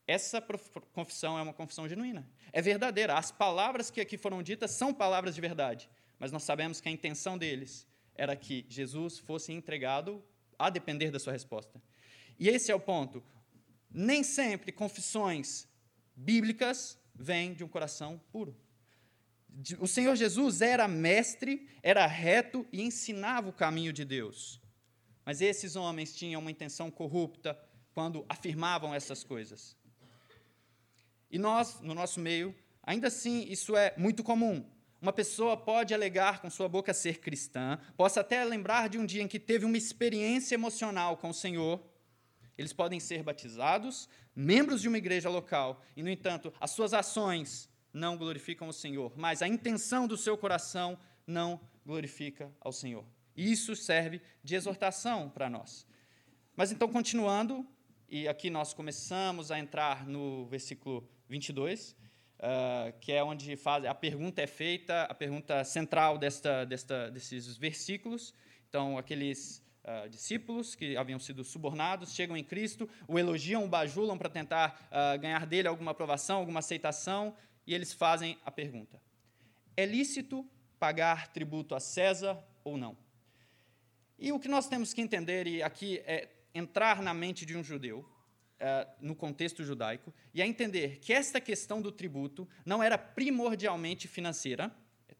Essa 0.08 0.42
confissão 0.92 1.38
é 1.38 1.44
uma 1.44 1.54
confissão 1.54 1.88
genuína, 1.88 2.28
é 2.52 2.64
verdadeira. 2.64 3.14
As 3.14 3.32
palavras 3.32 3.92
que 3.92 4.02
aqui 4.02 4.18
foram 4.18 4.42
ditas 4.42 4.72
são 4.72 4.92
palavras 4.92 5.36
de 5.36 5.42
verdade 5.42 5.88
mas 6.20 6.32
nós 6.32 6.44
sabemos 6.44 6.80
que 6.80 6.88
a 6.88 6.92
intenção 6.92 7.38
deles 7.38 7.88
era 8.16 8.36
que 8.36 8.66
Jesus 8.70 9.20
fosse 9.20 9.52
entregado 9.52 10.24
a 10.58 10.70
depender 10.70 11.12
da 11.12 11.20
sua 11.20 11.34
resposta. 11.34 11.82
E 12.40 12.50
esse 12.50 12.72
é 12.72 12.76
o 12.76 12.80
ponto. 12.80 13.24
Nem 13.90 14.24
sempre 14.24 14.72
confissões 14.72 15.68
bíblicas 16.16 16.98
vêm 17.14 17.54
de 17.54 17.64
um 17.64 17.68
coração 17.68 18.22
puro. 18.32 18.56
O 19.80 19.88
Senhor 19.88 20.16
Jesus 20.16 20.62
era 20.62 20.88
mestre, 20.88 21.70
era 21.82 22.06
reto 22.06 22.66
e 22.72 22.82
ensinava 22.82 23.50
o 23.50 23.54
caminho 23.54 23.94
de 23.94 24.04
Deus. 24.04 24.62
Mas 25.26 25.42
esses 25.42 25.76
homens 25.76 26.14
tinham 26.14 26.42
uma 26.42 26.52
intenção 26.52 26.92
corrupta 26.92 27.58
quando 27.94 28.26
afirmavam 28.28 28.94
essas 28.94 29.24
coisas. 29.24 29.78
E 31.32 31.40
nós, 31.40 31.80
no 31.80 31.94
nosso 31.94 32.20
meio, 32.20 32.54
ainda 32.84 33.08
assim, 33.08 33.46
isso 33.50 33.76
é 33.76 33.94
muito 33.98 34.24
comum. 34.24 34.70
Uma 35.06 35.14
pessoa 35.14 35.56
pode 35.56 35.94
alegar 35.94 36.42
com 36.42 36.50
sua 36.50 36.68
boca 36.68 36.92
ser 36.92 37.20
cristã, 37.20 37.78
possa 37.96 38.22
até 38.22 38.44
lembrar 38.44 38.90
de 38.90 38.98
um 38.98 39.06
dia 39.06 39.22
em 39.22 39.28
que 39.28 39.40
teve 39.40 39.64
uma 39.64 39.78
experiência 39.78 40.56
emocional 40.56 41.16
com 41.16 41.30
o 41.30 41.34
Senhor. 41.34 41.80
Eles 42.58 42.74
podem 42.74 43.00
ser 43.00 43.22
batizados, 43.22 44.10
membros 44.36 44.82
de 44.82 44.88
uma 44.88 44.98
igreja 44.98 45.30
local, 45.30 45.84
e, 45.96 46.02
no 46.02 46.10
entanto, 46.10 46.52
as 46.60 46.72
suas 46.72 46.92
ações 46.92 47.70
não 47.94 48.18
glorificam 48.18 48.68
o 48.68 48.74
Senhor, 48.74 49.14
mas 49.16 49.44
a 49.44 49.48
intenção 49.48 50.08
do 50.08 50.18
seu 50.18 50.36
coração 50.36 50.98
não 51.28 51.62
glorifica 51.86 52.52
ao 52.60 52.72
Senhor. 52.72 53.06
E 53.36 53.52
isso 53.52 53.76
serve 53.76 54.20
de 54.44 54.56
exortação 54.56 55.30
para 55.30 55.48
nós. 55.48 55.86
Mas 56.56 56.72
então, 56.72 56.88
continuando, 56.88 57.64
e 58.10 58.28
aqui 58.28 58.50
nós 58.50 58.74
começamos 58.74 59.52
a 59.52 59.60
entrar 59.60 60.08
no 60.08 60.48
versículo 60.48 61.08
22, 61.30 61.96
uh, 62.40 62.98
que 63.00 63.12
é 63.12 63.24
onde 63.24 63.56
faz, 63.56 63.86
a 63.86 63.94
pergunta 63.94 64.42
é 64.42 64.48
feita, 64.48 65.04
a 65.04 65.14
pergunta 65.14 65.64
central 65.64 66.18
desta, 66.18 66.66
desta, 66.66 67.10
desses 67.12 67.58
versículos. 67.58 68.34
Então, 68.70 68.98
aqueles 68.98 69.64
uh, 69.84 70.10
discípulos 70.10 70.76
que 70.76 70.98
haviam 70.98 71.20
sido 71.20 71.44
subornados 71.44 72.14
chegam 72.14 72.36
em 72.36 72.44
Cristo, 72.44 72.90
o 73.08 73.18
elogiam, 73.18 73.64
o 73.64 73.68
bajulam 73.68 74.18
para 74.18 74.30
tentar 74.30 74.90
uh, 74.92 75.20
ganhar 75.20 75.46
dele 75.46 75.68
alguma 75.68 75.92
aprovação, 75.92 76.38
alguma 76.38 76.60
aceitação, 76.60 77.36
e 77.66 77.74
eles 77.74 77.94
fazem 77.94 78.38
a 78.46 78.52
pergunta: 78.52 79.02
É 79.76 79.86
lícito 79.86 80.48
pagar 80.80 81.32
tributo 81.32 81.74
a 81.76 81.80
César 81.80 82.38
ou 82.64 82.78
não? 82.78 82.98
E 84.18 84.32
o 84.32 84.40
que 84.40 84.48
nós 84.48 84.68
temos 84.68 84.94
que 84.94 85.02
entender, 85.02 85.46
e 85.46 85.62
aqui 85.62 86.00
é 86.06 86.30
entrar 86.54 87.02
na 87.02 87.14
mente 87.14 87.46
de 87.46 87.58
um 87.58 87.64
judeu, 87.64 88.08
uh, 88.56 88.92
no 89.00 89.16
contexto 89.16 89.64
judaico, 89.64 90.14
e 90.34 90.42
a 90.42 90.48
entender 90.48 91.00
que 91.00 91.14
esta 91.14 91.40
questão 91.40 91.82
do 91.82 91.92
tributo 91.92 92.48
não 92.66 92.82
era 92.82 92.98
primordialmente 92.98 94.08
financeira, 94.08 94.72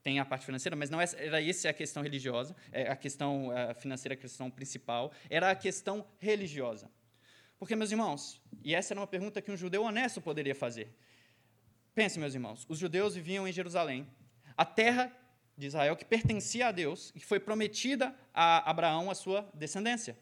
tem 0.04 0.20
a 0.20 0.26
parte 0.26 0.46
financeira, 0.46 0.76
mas 0.76 0.90
não 0.90 1.02
é, 1.02 1.06
era 1.18 1.42
essa 1.42 1.70
a 1.70 1.74
questão 1.74 2.04
religiosa, 2.04 2.56
é 2.72 2.90
a 2.90 2.96
questão 2.96 3.48
uh, 3.48 3.74
financeira, 3.76 4.14
a 4.14 4.18
questão 4.18 4.52
principal, 4.52 5.12
era 5.30 5.50
a 5.50 5.56
questão 5.56 6.06
religiosa. 6.20 6.90
Porque, 7.58 7.76
meus 7.76 7.92
irmãos, 7.92 8.42
e 8.64 8.76
essa 8.76 8.94
era 8.94 9.00
uma 9.00 9.08
pergunta 9.08 9.42
que 9.42 9.52
um 9.52 9.58
judeu 9.58 9.84
honesto 9.84 10.22
poderia 10.22 10.54
fazer. 10.54 10.94
Pense, 11.96 12.20
meus 12.20 12.34
irmãos, 12.34 12.66
os 12.70 12.78
judeus 12.78 13.16
viviam 13.16 13.48
em 13.48 13.52
Jerusalém, 13.52 14.08
a 14.58 14.66
terra 14.66 15.12
de 15.58 15.68
Israel 15.68 15.96
que 15.96 16.06
pertencia 16.06 16.68
a 16.68 16.72
Deus 16.72 17.12
e 17.16 17.20
foi 17.20 17.40
prometida 17.40 18.14
a 18.34 18.70
Abraão, 18.70 19.10
a 19.10 19.16
sua 19.16 19.50
descendência. 19.54 20.18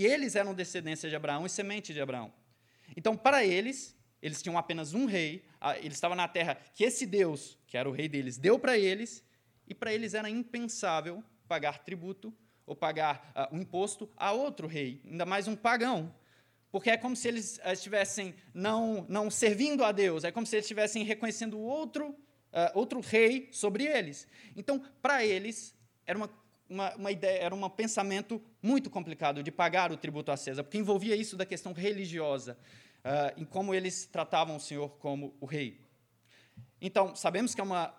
E 0.00 0.06
eles 0.06 0.34
eram 0.34 0.54
descendência 0.54 1.10
de 1.10 1.14
Abraão 1.14 1.44
e 1.44 1.50
semente 1.50 1.92
de 1.92 2.00
Abraão. 2.00 2.32
Então, 2.96 3.14
para 3.14 3.44
eles, 3.44 3.94
eles 4.22 4.40
tinham 4.40 4.56
apenas 4.56 4.94
um 4.94 5.04
rei, 5.04 5.44
eles 5.82 5.98
estavam 5.98 6.16
na 6.16 6.26
terra 6.26 6.56
que 6.72 6.84
esse 6.84 7.04
Deus, 7.04 7.58
que 7.66 7.76
era 7.76 7.86
o 7.86 7.92
rei 7.92 8.08
deles, 8.08 8.38
deu 8.38 8.58
para 8.58 8.78
eles, 8.78 9.22
e 9.68 9.74
para 9.74 9.92
eles 9.92 10.14
era 10.14 10.30
impensável 10.30 11.22
pagar 11.46 11.80
tributo 11.80 12.34
ou 12.64 12.74
pagar 12.74 13.30
uh, 13.36 13.54
um 13.54 13.60
imposto 13.60 14.10
a 14.16 14.32
outro 14.32 14.66
rei, 14.66 15.02
ainda 15.04 15.26
mais 15.26 15.46
um 15.46 15.54
pagão. 15.54 16.14
Porque 16.72 16.88
é 16.88 16.96
como 16.96 17.14
se 17.14 17.28
eles 17.28 17.58
uh, 17.58 17.70
estivessem 17.70 18.34
não, 18.54 19.04
não 19.06 19.30
servindo 19.30 19.84
a 19.84 19.92
Deus, 19.92 20.24
é 20.24 20.32
como 20.32 20.46
se 20.46 20.56
eles 20.56 20.64
estivessem 20.64 21.04
reconhecendo 21.04 21.60
outro, 21.60 22.08
uh, 22.08 22.72
outro 22.72 23.00
rei 23.00 23.50
sobre 23.52 23.84
eles. 23.84 24.26
Então, 24.56 24.82
para 25.02 25.26
eles, 25.26 25.74
era 26.06 26.16
uma 26.16 26.39
uma, 26.70 26.94
uma, 26.94 27.10
ideia, 27.10 27.42
era 27.42 27.54
um 27.54 27.68
pensamento 27.68 28.40
muito 28.62 28.88
complicado 28.88 29.42
de 29.42 29.50
pagar 29.50 29.90
o 29.90 29.96
tributo 29.96 30.30
a 30.30 30.36
César, 30.36 30.62
porque 30.62 30.78
envolvia 30.78 31.16
isso 31.16 31.36
da 31.36 31.44
questão 31.44 31.72
religiosa, 31.72 32.56
uh, 32.98 33.40
em 33.40 33.44
como 33.44 33.74
eles 33.74 34.06
tratavam 34.06 34.56
o 34.56 34.60
Senhor 34.60 34.88
como 34.98 35.34
o 35.40 35.46
rei. 35.46 35.80
Então, 36.80 37.14
sabemos 37.16 37.54
que 37.54 37.60
é 37.60 37.64
uma 37.64 37.92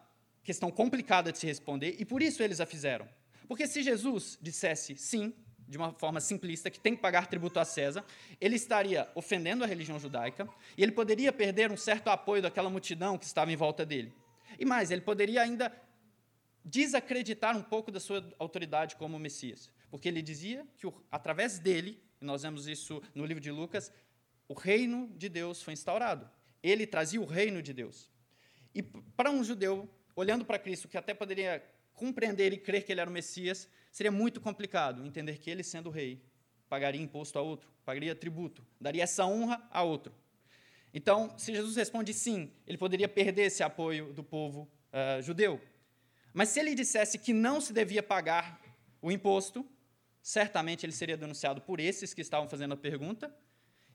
questão 0.44 0.72
complicada 0.72 1.32
de 1.32 1.38
se 1.38 1.46
responder, 1.46 1.98
e 2.00 2.06
por 2.06 2.22
isso 2.22 2.42
eles 2.42 2.62
a 2.62 2.66
fizeram. 2.66 3.08
Porque 3.48 3.68
se 3.68 3.84
Jesus 3.84 4.40
dissesse 4.42 4.96
sim, 4.96 5.34
de 5.68 5.78
uma 5.78 5.94
forma 5.94 6.20
simplista, 6.20 6.70
que 6.70 6.80
tem 6.80 6.96
que 6.96 7.01
pagar 7.01 7.28
tributo 7.28 7.60
a 7.60 7.66
César, 7.66 8.04
ele 8.40 8.56
estaria 8.56 9.08
ofendendo 9.16 9.63
a 9.63 9.68
religião 9.68 10.00
judaica, 10.00 10.48
e 10.78 10.82
ele 10.82 10.92
poderia 10.92 11.32
perder 11.32 11.72
um 11.72 11.78
certo 11.78 12.08
apoio 12.10 12.42
daquela 12.42 12.70
multidão 12.70 13.18
que 13.18 13.25
estava 13.25 13.51
em 13.51 13.56
volta 13.56 13.86
dele. 13.86 14.13
E 14.58 14.66
mais, 14.66 14.92
ele 14.92 15.01
poderia 15.01 15.42
ainda 15.42 15.72
desacreditar 16.63 17.58
um 17.58 17.63
pouco 17.63 17.91
da 17.91 18.00
sua 18.00 18.24
autoridade 18.38 18.96
como 18.96 19.18
Messias, 19.18 19.72
porque 19.89 20.08
ele 20.08 20.22
dizia 20.22 20.65
que 20.77 20.88
através 21.12 21.60
dele, 21.60 22.01
e 22.22 22.25
nós 22.25 22.44
vemos 22.44 22.68
isso 22.68 23.01
no 23.15 23.25
livro 23.25 23.41
de 23.41 23.51
Lucas, 23.51 23.91
o 24.48 24.53
reino 24.53 25.10
de 25.18 25.30
Deus 25.30 25.62
foi 25.62 25.74
instaurado. 25.74 26.30
Ele 26.62 26.86
trazia 26.86 27.20
o 27.20 27.25
reino 27.25 27.62
de 27.62 27.74
Deus. 27.74 28.10
E 28.75 28.82
para 28.82 29.32
um 29.32 29.44
judeu, 29.44 29.89
olhando 30.15 30.46
para 30.46 30.60
Cristo, 30.60 30.88
que 30.88 30.98
até 30.98 31.13
poderia 31.13 31.63
compreender 31.94 32.53
e 32.53 32.58
crer 32.58 32.84
que 32.84 32.91
ele 32.91 33.01
era 33.01 33.10
o 33.10 33.13
Messias, 33.13 33.68
seria 33.91 34.12
muito 34.12 34.39
complicado 34.39 35.06
entender 35.06 35.38
que 35.38 35.50
ele, 35.50 35.63
sendo 35.63 35.89
rei, 35.89 36.22
pagaria 36.70 37.01
imposto 37.01 37.38
a 37.38 37.41
outro, 37.41 37.70
pagaria 37.84 38.15
tributo, 38.15 38.65
daria 38.80 39.03
essa 39.03 39.25
honra 39.25 39.62
a 39.70 39.84
outro. 39.84 40.13
Então, 40.94 41.34
se 41.38 41.53
Jesus 41.53 41.75
responde 41.75 42.13
sim, 42.13 42.51
ele 42.68 42.77
poderia 42.77 43.08
perder 43.08 43.44
esse 43.44 43.63
apoio 43.63 44.13
do 44.13 44.24
povo 44.24 44.70
uh, 44.91 45.22
judeu. 45.22 45.62
Mas 46.34 46.50
se 46.50 46.60
ele 46.60 46.74
dissesse 46.74 47.18
que 47.18 47.34
não 47.34 47.60
se 47.60 47.74
devia 47.74 48.02
pagar 48.02 48.62
o 49.02 49.12
imposto, 49.12 49.66
certamente 50.22 50.86
ele 50.86 50.94
seria 50.94 51.18
denunciado 51.18 51.62
por 51.62 51.80
esses 51.80 52.14
que 52.14 52.22
estavam 52.22 52.48
fazendo 52.48 52.74
a 52.74 52.78
pergunta 52.78 53.36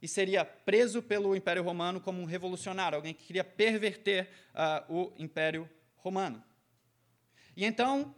e 0.03 0.09
seria 0.09 0.45
preso 0.45 1.03
pelo 1.03 1.35
Império 1.35 1.63
Romano 1.63 2.01
como 2.01 2.21
um 2.21 2.25
revolucionário, 2.25 2.97
alguém 2.97 3.15
que 3.15 3.25
queria 3.25 3.45
perverter 3.45 4.29
uh, 4.55 4.95
o 4.95 5.13
Império 5.19 5.69
Romano. 5.97 6.43
E 7.57 7.65
então, 7.65 8.15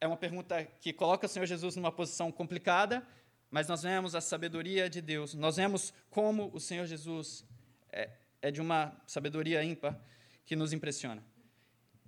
é 0.00 0.06
uma 0.06 0.16
pergunta 0.16 0.64
que 0.80 0.92
coloca 0.92 1.26
o 1.26 1.28
Senhor 1.28 1.46
Jesus 1.46 1.76
numa 1.76 1.92
posição 1.92 2.32
complicada, 2.32 3.06
mas 3.50 3.68
nós 3.68 3.82
vemos 3.82 4.14
a 4.14 4.20
sabedoria 4.20 4.88
de 4.88 5.00
Deus, 5.00 5.34
nós 5.34 5.56
vemos 5.56 5.92
como 6.10 6.50
o 6.54 6.60
Senhor 6.60 6.86
Jesus 6.86 7.44
é, 7.92 8.10
é 8.40 8.50
de 8.50 8.60
uma 8.60 8.98
sabedoria 9.06 9.62
ímpar 9.62 9.98
que 10.44 10.56
nos 10.56 10.72
impressiona. 10.72 11.22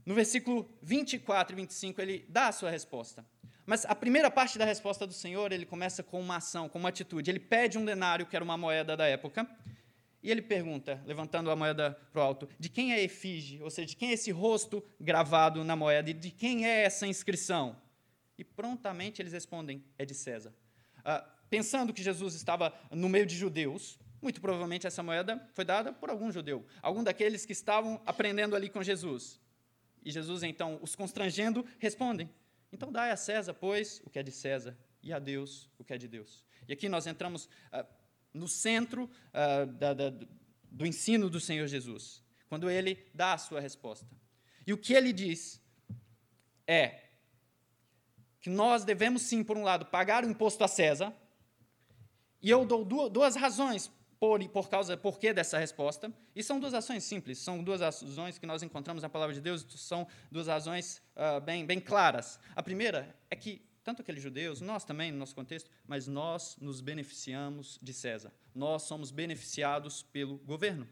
No 0.09 0.15
versículo 0.15 0.67
24 0.81 1.55
e 1.55 1.57
25, 1.57 2.01
ele 2.01 2.25
dá 2.31 2.49
a 2.49 2.53
sua 2.53 2.71
resposta. 2.71 3.27
Mas 3.67 3.85
a 3.85 3.95
primeira 3.95 4.31
parte 4.31 4.57
da 4.57 4.65
resposta 4.65 5.07
do 5.07 5.13
Senhor, 5.13 5.53
ele 5.53 5.67
começa 5.67 6.03
com 6.03 6.19
uma 6.19 6.37
ação, 6.37 6.67
com 6.67 6.79
uma 6.79 6.89
atitude. 6.89 7.31
Ele 7.31 7.39
pede 7.39 7.77
um 7.77 7.85
denário, 7.85 8.25
que 8.25 8.35
era 8.35 8.43
uma 8.43 8.57
moeda 8.57 8.97
da 8.97 9.07
época, 9.07 9.47
e 10.23 10.31
ele 10.31 10.41
pergunta, 10.41 10.99
levantando 11.05 11.51
a 11.51 11.57
moeda 11.57 11.91
para 12.11 12.23
o 12.23 12.25
alto, 12.25 12.49
de 12.59 12.71
quem 12.71 12.93
é 12.93 12.95
a 12.95 13.03
efígie, 13.03 13.63
ou 13.63 13.69
seja, 13.69 13.89
de 13.89 13.97
quem 13.97 14.09
é 14.09 14.13
esse 14.15 14.31
rosto 14.31 14.83
gravado 14.99 15.63
na 15.63 15.77
moeda, 15.77 16.09
e 16.09 16.15
de 16.15 16.31
quem 16.31 16.67
é 16.67 16.85
essa 16.85 17.07
inscrição? 17.07 17.77
E 18.39 18.43
prontamente 18.43 19.21
eles 19.21 19.35
respondem, 19.35 19.85
é 19.99 20.07
de 20.07 20.15
César. 20.15 20.55
Ah, 21.05 21.23
pensando 21.51 21.93
que 21.93 22.03
Jesus 22.03 22.35
estava 22.35 22.73
no 22.91 23.11
meio 23.11 23.27
de 23.27 23.37
judeus, 23.37 23.99
muito 24.23 24.41
provavelmente 24.41 24.87
essa 24.87 25.03
moeda 25.03 25.47
foi 25.53 25.67
dada 25.67 25.93
por 25.93 26.09
algum 26.09 26.33
judeu, 26.33 26.65
algum 26.81 27.05
daqueles 27.05 27.45
que 27.45 27.53
estavam 27.53 28.01
aprendendo 28.07 28.57
ali 28.57 28.71
com 28.71 28.83
Jesus. 28.83 29.39
E 30.09 30.11
Jesus, 30.11 30.43
então, 30.43 30.79
os 30.81 30.97
constrangendo, 30.97 31.67
respondem: 31.79 32.31
Então 32.73 32.91
dai 32.91 33.11
a 33.11 33.17
César, 33.17 33.53
pois, 33.53 34.01
o 34.07 34.09
que 34.09 34.19
é 34.19 34.23
de 34.23 34.33
César, 34.33 34.75
e 35.03 35.13
a 35.13 35.19
Deus 35.19 35.69
o 35.79 35.85
que 35.85 35.93
é 35.93 35.99
de 35.99 36.09
Deus. 36.09 36.43
E 36.67 36.73
aqui 36.73 36.89
nós 36.89 37.07
entramos 37.07 37.47
ah, 37.71 37.85
no 38.33 38.49
centro 38.49 39.11
ah, 39.35 39.67
da, 39.67 39.93
da, 39.93 40.09
do 40.71 40.87
ensino 40.87 41.29
do 41.29 41.39
Senhor 41.39 41.67
Jesus, 41.67 42.25
quando 42.49 42.71
ele 42.71 43.07
dá 43.13 43.35
a 43.35 43.39
sua 43.39 43.61
resposta. 43.61 44.09
E 44.67 44.73
o 44.73 44.79
que 44.79 44.95
ele 44.95 45.13
diz 45.13 45.61
é 46.67 47.03
que 48.41 48.49
nós 48.49 48.85
devemos, 48.85 49.21
sim, 49.21 49.45
por 49.45 49.59
um 49.59 49.63
lado, 49.63 49.85
pagar 49.85 50.25
o 50.25 50.31
imposto 50.31 50.65
a 50.65 50.69
César, 50.69 51.15
e 52.41 52.49
eu 52.49 52.65
dou 52.65 52.83
duas 53.11 53.37
razões 53.37 53.93
por, 54.21 54.47
por 54.49 54.69
causa, 54.69 54.97
por 54.97 55.19
que 55.19 55.33
dessa 55.33 55.59
resposta? 55.59 56.13
E 56.35 56.43
são 56.43 56.59
duas 56.59 56.75
ações 56.75 57.05
simples, 57.05 57.39
são 57.39 57.63
duas 57.63 57.81
razões 57.81 58.39
que 58.39 58.47
nós 58.47 58.63
encontramos 58.63 59.03
na 59.03 59.09
palavra 59.09 59.35
de 59.35 59.41
Deus, 59.41 59.65
são 59.77 60.07
duas 60.31 60.47
razões 60.49 61.01
uh, 61.15 61.41
bem, 61.41 61.65
bem 61.65 61.81
claras. 61.81 62.39
A 62.57 62.63
primeira 62.63 63.17
é 63.31 63.37
que, 63.37 63.63
tanto 63.85 64.03
aqueles 64.03 64.23
judeus, 64.23 64.61
nós 64.61 64.85
também, 64.85 65.13
no 65.13 65.19
nosso 65.19 65.35
contexto, 65.35 65.71
mas 65.87 66.07
nós 66.07 66.57
nos 66.61 66.81
beneficiamos 66.81 67.79
de 67.81 67.93
César. 67.93 68.33
Nós 68.55 68.83
somos 68.83 69.11
beneficiados 69.11 70.03
pelo 70.03 70.39
governo. 70.39 70.89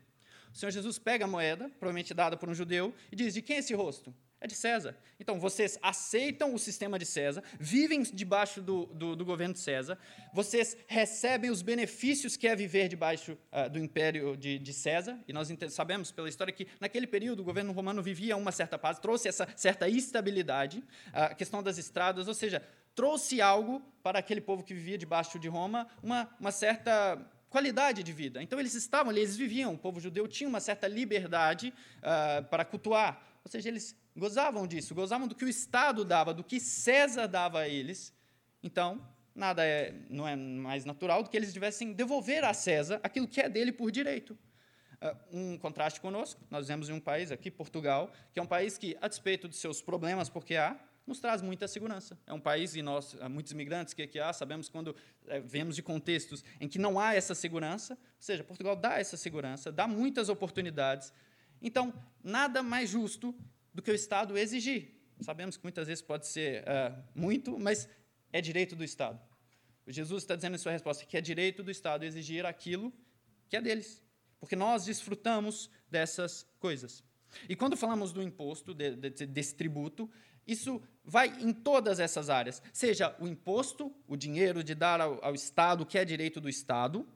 O 0.52 0.56
Senhor 0.56 0.71
Jesus 0.71 0.99
pega 0.99 1.25
a 1.25 1.28
moeda, 1.28 1.68
provavelmente 1.78 2.14
dada 2.14 2.37
por 2.37 2.49
um 2.49 2.54
judeu, 2.54 2.95
e 3.11 3.16
diz: 3.16 3.35
De 3.35 3.42
quem 3.42 3.56
é 3.56 3.59
esse 3.59 3.75
rosto? 3.75 4.14
É 4.40 4.47
de 4.47 4.55
César. 4.55 4.97
Então, 5.19 5.40
vocês 5.40 5.78
aceitam 5.83 6.55
o 6.55 6.59
sistema 6.59 6.99
de 6.99 7.07
César, 7.07 7.43
vivem 7.59 8.02
debaixo 8.02 8.61
do, 8.61 8.87
do, 8.87 9.16
do 9.16 9.25
governo 9.25 9.55
de 9.55 9.61
César, 9.61 9.99
vocês 10.33 10.76
recebem 10.87 11.50
os 11.50 11.62
benefícios 11.62 12.37
que 12.37 12.47
é 12.47 12.55
viver 12.55 12.88
debaixo 12.88 13.38
uh, 13.52 13.71
do 13.71 13.78
império 13.78 14.37
de, 14.37 14.59
de, 14.59 14.73
César, 14.73 15.19
e 15.26 15.33
nós 15.33 15.49
sabemos 15.71 16.12
pela 16.12 16.28
história 16.28 16.52
que, 16.52 16.66
naquele 16.78 17.07
período, 17.07 17.40
o 17.40 17.45
governo 17.45 17.73
romano 17.73 18.02
vivia 18.02 18.37
uma 18.37 18.52
certa 18.52 18.78
paz, 18.78 18.99
trouxe 18.99 19.28
essa 19.28 19.49
certa 19.57 19.88
estabilidade, 19.88 20.85
a 21.12 21.35
questão 21.35 21.62
das 21.62 21.78
estradas, 21.78 22.28
ou 22.28 22.35
seja, 22.35 22.62
trouxe 22.95 23.40
algo 23.40 23.81
para 24.02 24.19
aquele 24.19 24.40
povo 24.40 24.62
que 24.62 24.75
vivia 24.75 24.99
debaixo 24.99 25.38
de 25.38 25.49
Roma, 25.49 25.87
uma, 26.02 26.28
uma 26.38 26.52
certa 26.52 27.19
qualidade 27.49 28.02
de 28.02 28.12
vida. 28.12 28.43
Então, 28.43 28.61
eles 28.61 28.75
estavam 28.75 29.11
ali, 29.11 29.21
eles 29.21 29.37
viviam, 29.37 29.73
o 29.73 29.78
povo 29.78 29.99
judeu 29.99 30.28
tinha 30.28 30.49
uma 30.49 30.61
certa 30.61 30.87
liberdade 30.87 31.73
uh, 31.99 32.45
para 32.45 32.66
cultuar, 32.66 33.23
ou 33.43 33.50
seja, 33.50 33.69
eles 33.69 33.97
gozavam 34.16 34.66
disso, 34.66 34.94
gozavam 34.94 35.28
do 35.28 35.35
que 35.35 35.44
o 35.44 35.49
Estado 35.49 36.04
dava, 36.04 36.32
do 36.32 36.42
que 36.42 36.58
César 36.58 37.26
dava 37.26 37.61
a 37.61 37.68
eles. 37.68 38.14
Então, 38.62 39.06
nada 39.35 39.64
é, 39.64 39.94
não 40.08 40.26
é 40.26 40.35
mais 40.35 40.85
natural 40.85 41.23
do 41.23 41.28
que 41.28 41.37
eles 41.37 41.52
tivessem 41.52 41.92
devolver 41.92 42.44
a 42.44 42.54
César 42.54 43.00
aquilo 43.02 43.28
que 43.28 43.40
é 43.40 43.49
dele 43.49 43.73
por 43.73 43.90
direito. 43.90 44.37
Uh, 44.96 45.37
um 45.38 45.58
contraste 45.58 46.00
conosco, 46.00 46.40
nós 46.50 46.68
vemos 46.68 46.88
em 46.88 46.92
um 46.92 47.00
país 47.00 47.30
aqui, 47.30 47.50
Portugal, 47.50 48.11
que 48.32 48.40
é 48.40 48.42
um 48.42 48.46
país 48.46 48.78
que, 48.78 48.96
a 49.00 49.08
despeito 49.08 49.46
de 49.46 49.54
seus 49.54 49.82
problemas, 49.82 50.30
porque 50.30 50.56
há, 50.56 50.80
nos 51.06 51.20
traz 51.20 51.42
muita 51.42 51.68
segurança. 51.68 52.18
É 52.26 52.32
um 52.32 52.40
país, 52.40 52.75
e 52.75 52.82
nós, 52.82 53.14
muitos 53.30 53.52
imigrantes 53.52 53.92
que 53.92 54.02
aqui 54.02 54.18
há, 54.18 54.32
sabemos 54.32 54.70
quando 54.70 54.96
é, 55.28 55.38
vemos 55.38 55.76
de 55.76 55.82
contextos 55.82 56.42
em 56.58 56.66
que 56.66 56.78
não 56.78 56.99
há 56.99 57.14
essa 57.14 57.35
segurança, 57.35 57.92
ou 57.94 57.99
seja, 58.18 58.42
Portugal 58.42 58.75
dá 58.75 58.99
essa 58.99 59.18
segurança, 59.18 59.70
dá 59.70 59.87
muitas 59.87 60.30
oportunidades. 60.30 61.12
Então, 61.61 61.92
nada 62.25 62.62
mais 62.62 62.88
justo 62.88 63.35
do 63.76 63.83
que 63.83 63.90
o 63.90 63.95
Estado 63.95 64.38
exigir. 64.38 64.99
Sabemos 65.21 65.59
que 65.59 65.62
muitas 65.62 65.87
vezes 65.87 66.02
pode 66.02 66.26
ser 66.26 66.62
uh, 66.62 67.04
muito, 67.14 67.59
mas 67.59 67.87
é 68.33 68.40
direito 68.40 68.75
do 68.75 68.83
Estado. 68.83 69.21
Jesus 69.87 70.23
está 70.23 70.35
dizendo 70.35 70.54
em 70.54 70.59
sua 70.59 70.73
resposta 70.73 71.04
que 71.04 71.14
é 71.14 71.21
direito 71.21 71.62
do 71.62 71.71
Estado 71.71 72.02
exigir 72.02 72.47
aquilo 72.47 72.90
que 73.50 73.54
é 73.54 73.61
deles, 73.61 74.02
porque 74.40 74.56
nós 74.56 74.87
desfrutamos 74.87 75.71
dessas 75.90 76.47
coisas. 76.59 77.04
E 77.50 77.54
quando 77.54 77.76
falamos 77.76 78.12
do 78.12 78.23
imposto, 78.23 78.73
de, 78.73 78.97
de, 78.97 79.26
desse 79.26 79.54
tributo, 79.54 80.11
isso 80.47 80.83
vai 81.04 81.28
em 81.38 81.52
todas 81.52 82.00
essas 82.00 82.30
áreas, 82.30 82.62
seja 82.73 83.14
o 83.21 83.28
imposto, 83.28 83.95
o 84.09 84.16
dinheiro 84.16 84.64
de 84.64 84.75
dar 84.75 85.02
ao, 85.02 85.23
ao 85.23 85.35
Estado, 85.35 85.85
que 85.85 85.99
é 85.99 86.04
direito 86.04 86.40
do 86.40 86.49
Estado, 86.49 87.06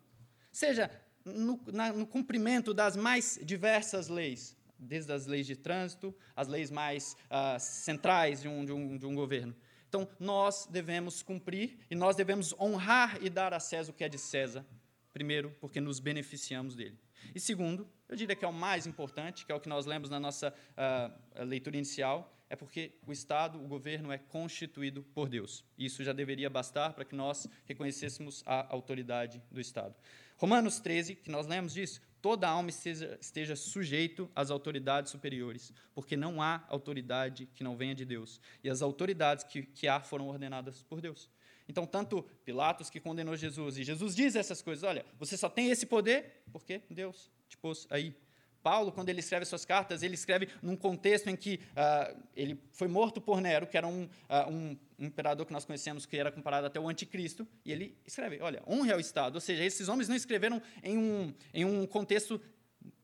seja 0.52 0.90
no, 1.24 1.58
na, 1.72 1.90
no 1.90 2.06
cumprimento 2.06 2.74
das 2.74 2.96
mais 2.96 3.40
diversas 3.42 4.08
leis, 4.08 4.59
desde 4.80 5.12
as 5.12 5.26
leis 5.26 5.46
de 5.46 5.56
trânsito, 5.56 6.14
as 6.34 6.48
leis 6.48 6.70
mais 6.70 7.16
uh, 7.26 7.58
centrais 7.58 8.42
de 8.42 8.48
um, 8.48 8.64
de, 8.64 8.72
um, 8.72 8.96
de 8.96 9.06
um 9.06 9.14
governo. 9.14 9.54
Então, 9.88 10.08
nós 10.18 10.66
devemos 10.70 11.22
cumprir 11.22 11.78
e 11.90 11.94
nós 11.94 12.16
devemos 12.16 12.54
honrar 12.60 13.18
e 13.20 13.28
dar 13.28 13.52
a 13.52 13.60
César 13.60 13.90
o 13.90 13.94
que 13.94 14.04
é 14.04 14.08
de 14.08 14.18
César. 14.18 14.64
Primeiro, 15.12 15.50
porque 15.60 15.80
nos 15.80 15.98
beneficiamos 15.98 16.76
dele. 16.76 16.96
E 17.34 17.40
segundo, 17.40 17.88
eu 18.08 18.16
diria 18.16 18.36
que 18.36 18.44
é 18.44 18.48
o 18.48 18.52
mais 18.52 18.86
importante, 18.86 19.44
que 19.44 19.52
é 19.52 19.54
o 19.54 19.60
que 19.60 19.68
nós 19.68 19.86
lemos 19.86 20.08
na 20.08 20.20
nossa 20.20 20.54
uh, 20.54 21.44
leitura 21.44 21.76
inicial, 21.76 22.32
é 22.48 22.56
porque 22.56 22.92
o 23.06 23.12
Estado, 23.12 23.62
o 23.62 23.68
governo 23.68 24.10
é 24.10 24.18
constituído 24.18 25.04
por 25.14 25.28
Deus. 25.28 25.64
Isso 25.78 26.02
já 26.02 26.12
deveria 26.12 26.50
bastar 26.50 26.92
para 26.92 27.04
que 27.04 27.14
nós 27.14 27.48
reconhecêssemos 27.64 28.42
a 28.44 28.72
autoridade 28.72 29.40
do 29.50 29.60
Estado. 29.60 29.94
Romanos 30.36 30.80
13, 30.80 31.14
que 31.14 31.30
nós 31.30 31.46
lemos 31.46 31.74
disso, 31.74 32.00
toda 32.22 32.48
alma 32.48 32.70
esteja, 32.70 33.18
esteja 33.20 33.56
sujeito 33.56 34.30
às 34.34 34.50
autoridades 34.50 35.10
superiores, 35.10 35.72
porque 35.94 36.16
não 36.16 36.42
há 36.42 36.64
autoridade 36.68 37.46
que 37.54 37.64
não 37.64 37.76
venha 37.76 37.94
de 37.94 38.04
Deus. 38.04 38.40
E 38.62 38.70
as 38.70 38.82
autoridades 38.82 39.44
que, 39.44 39.62
que 39.62 39.88
há 39.88 40.00
foram 40.00 40.28
ordenadas 40.28 40.82
por 40.82 41.00
Deus. 41.00 41.28
Então, 41.68 41.86
tanto 41.86 42.22
Pilatos 42.44 42.90
que 42.90 42.98
condenou 42.98 43.36
Jesus, 43.36 43.78
e 43.78 43.84
Jesus 43.84 44.14
diz 44.14 44.34
essas 44.34 44.60
coisas: 44.60 44.82
olha, 44.82 45.04
você 45.18 45.36
só 45.36 45.48
tem 45.48 45.70
esse 45.70 45.86
poder 45.86 46.42
porque 46.52 46.82
Deus 46.90 47.30
te 47.48 47.56
pôs 47.56 47.86
aí. 47.90 48.14
Paulo, 48.62 48.92
quando 48.92 49.08
ele 49.08 49.20
escreve 49.20 49.44
suas 49.44 49.64
cartas, 49.64 50.02
ele 50.02 50.14
escreve 50.14 50.48
num 50.62 50.76
contexto 50.76 51.28
em 51.28 51.36
que 51.36 51.60
uh, 51.72 52.20
ele 52.36 52.60
foi 52.72 52.88
morto 52.88 53.20
por 53.20 53.40
Nero, 53.40 53.66
que 53.66 53.76
era 53.76 53.86
um, 53.86 54.04
uh, 54.04 54.50
um, 54.50 54.76
imperador 54.98 55.46
que 55.46 55.52
nós 55.52 55.64
conhecemos, 55.64 56.06
que 56.06 56.16
era 56.16 56.30
comparado 56.30 56.66
até 56.66 56.78
o 56.78 56.88
anticristo, 56.88 57.46
e 57.64 57.72
ele 57.72 57.96
escreve, 58.06 58.40
olha, 58.40 58.62
honre 58.66 58.92
ao 58.92 59.00
Estado. 59.00 59.36
Ou 59.36 59.40
seja, 59.40 59.64
esses 59.64 59.88
homens 59.88 60.08
não 60.08 60.16
escreveram 60.16 60.60
em 60.82 60.98
um, 60.98 61.34
em 61.54 61.64
um 61.64 61.86
contexto 61.86 62.40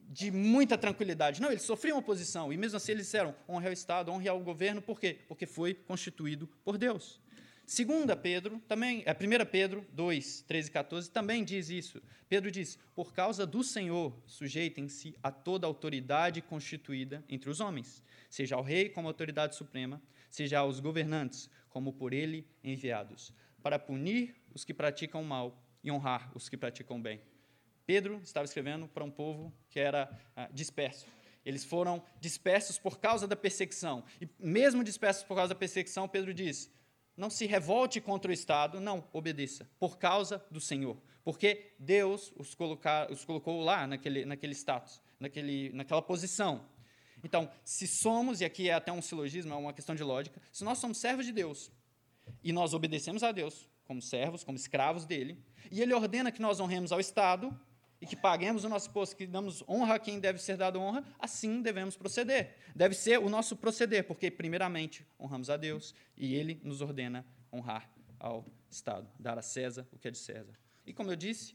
de 0.09 0.31
muita 0.31 0.79
tranquilidade. 0.79 1.41
Não, 1.43 1.51
eles 1.51 1.63
sofriam 1.63 1.99
oposição, 1.99 2.53
e 2.53 2.57
mesmo 2.57 2.77
assim 2.77 2.93
eles 2.93 3.07
disseram, 3.07 3.35
honre 3.49 3.67
ao 3.67 3.73
Estado, 3.73 4.11
honre 4.13 4.29
ao 4.29 4.39
governo, 4.41 4.81
por 4.81 5.01
quê? 5.01 5.19
Porque 5.27 5.47
foi 5.47 5.75
constituído 5.75 6.49
por 6.65 6.79
Deus. 6.79 7.21
Segunda 7.67 8.17
Pedro, 8.17 8.61
também, 8.69 9.03
é 9.05 9.13
1 9.13 9.45
Pedro 9.51 9.85
2, 9.93 10.43
13 10.43 10.69
e 10.69 10.73
14, 10.73 11.11
também 11.11 11.43
diz 11.43 11.69
isso. 11.69 12.01
Pedro 12.29 12.49
diz: 12.49 12.79
Por 12.95 13.13
causa 13.13 13.45
do 13.45 13.65
Senhor, 13.65 14.17
sujeitem-se 14.25 15.17
a 15.21 15.33
toda 15.33 15.67
autoridade 15.67 16.41
constituída 16.41 17.25
entre 17.29 17.51
os 17.51 17.59
homens, 17.59 18.05
seja 18.31 18.55
ao 18.55 18.63
rei 18.63 18.89
como 18.89 19.09
autoridade 19.09 19.57
suprema, 19.57 20.01
seja 20.31 20.61
aos 20.61 20.79
governantes 20.79 21.51
como 21.69 21.93
por 21.93 22.13
ele 22.13 22.47
enviados, 22.63 23.33
para 23.61 23.81
punir 23.81 24.37
os 24.55 24.65
que 24.65 24.73
praticam 24.73 25.25
mal 25.25 25.61
e 25.83 25.91
honrar 25.91 26.31
os 26.37 26.49
que 26.49 26.57
praticam 26.57 27.03
bem. 27.03 27.21
Pedro 27.85 28.21
estava 28.23 28.45
escrevendo 28.45 28.87
para 28.87 29.03
um 29.03 29.11
povo 29.11 29.53
que 29.71 29.81
era 29.81 30.09
ah, 30.37 30.49
disperso. 30.53 31.07
Eles 31.45 31.65
foram 31.65 32.01
dispersos 32.21 32.79
por 32.79 33.01
causa 33.01 33.27
da 33.27 33.35
perseguição. 33.35 34.05
E 34.21 34.29
mesmo 34.39 34.85
dispersos 34.85 35.25
por 35.25 35.35
causa 35.37 35.53
da 35.53 35.59
perseguição, 35.59 36.09
Pedro 36.09 36.33
diz: 36.33 36.71
não 37.17 37.31
se 37.31 37.47
revolte 37.47 38.01
contra 38.01 38.31
o 38.31 38.35
Estado, 38.35 38.81
não, 38.81 39.09
obedeça, 39.13 39.69
por 39.79 39.99
causa 39.99 40.45
do 40.51 40.61
Senhor. 40.61 40.97
Porque 41.25 41.75
Deus 41.79 42.33
os, 42.37 42.57
os 43.11 43.25
colocou 43.25 43.63
lá, 43.63 43.87
naquele, 43.87 44.25
naquele 44.25 44.53
status, 44.55 45.01
naquele, 45.19 45.71
naquela 45.73 46.03
posição. 46.03 46.69
Então, 47.25 47.51
se 47.65 47.87
somos, 47.87 48.41
e 48.41 48.45
aqui 48.45 48.69
é 48.69 48.75
até 48.75 48.93
um 48.93 49.03
silogismo, 49.03 49.53
é 49.53 49.57
uma 49.57 49.73
questão 49.73 49.95
de 49.95 50.05
lógica, 50.05 50.41
se 50.53 50.63
nós 50.63 50.79
somos 50.79 50.99
servos 50.99 51.27
de 51.27 51.33
Deus 51.33 51.73
e 52.45 52.53
nós 52.53 52.75
obedecemos 52.75 53.23
a 53.23 53.33
Deus 53.33 53.67
como 53.85 54.03
servos, 54.03 54.45
como 54.45 54.57
escravos 54.57 55.07
dele, 55.07 55.43
e 55.71 55.81
ele 55.81 55.95
ordena 55.95 56.33
que 56.33 56.43
nós 56.43 56.61
honremos 56.61 56.93
ao 56.93 57.01
Estado, 57.01 57.57
e 58.01 58.07
que 58.07 58.17
paguemos 58.17 58.65
o 58.65 58.69
nosso 58.69 58.89
imposto, 58.89 59.17
que 59.17 59.27
damos 59.27 59.63
honra 59.69 59.95
a 59.95 59.99
quem 59.99 60.21
deve 60.21 60.39
ser 60.39 60.57
dado 60.57 60.79
honra, 60.81 61.05
assim 61.19 61.63
devemos 61.63 61.97
proceder. 61.97 62.57
Deve 62.75 62.95
ser 62.95 63.19
o 63.19 63.29
nosso 63.29 63.57
proceder, 63.57 64.05
porque, 64.05 64.31
primeiramente, 64.31 65.07
honramos 65.19 65.49
a 65.49 65.57
Deus 65.57 65.95
e 66.17 66.35
Ele 66.35 66.61
nos 66.63 66.81
ordena 66.81 67.25
honrar 67.53 67.91
ao 68.19 68.45
Estado, 68.71 69.09
dar 69.19 69.39
a 69.39 69.43
César 69.43 69.87
o 69.93 69.99
que 69.99 70.09
é 70.09 70.11
de 70.11 70.19
César. 70.19 70.53
E, 70.85 70.93
como 70.93 71.11
eu 71.11 71.17
disse, 71.17 71.55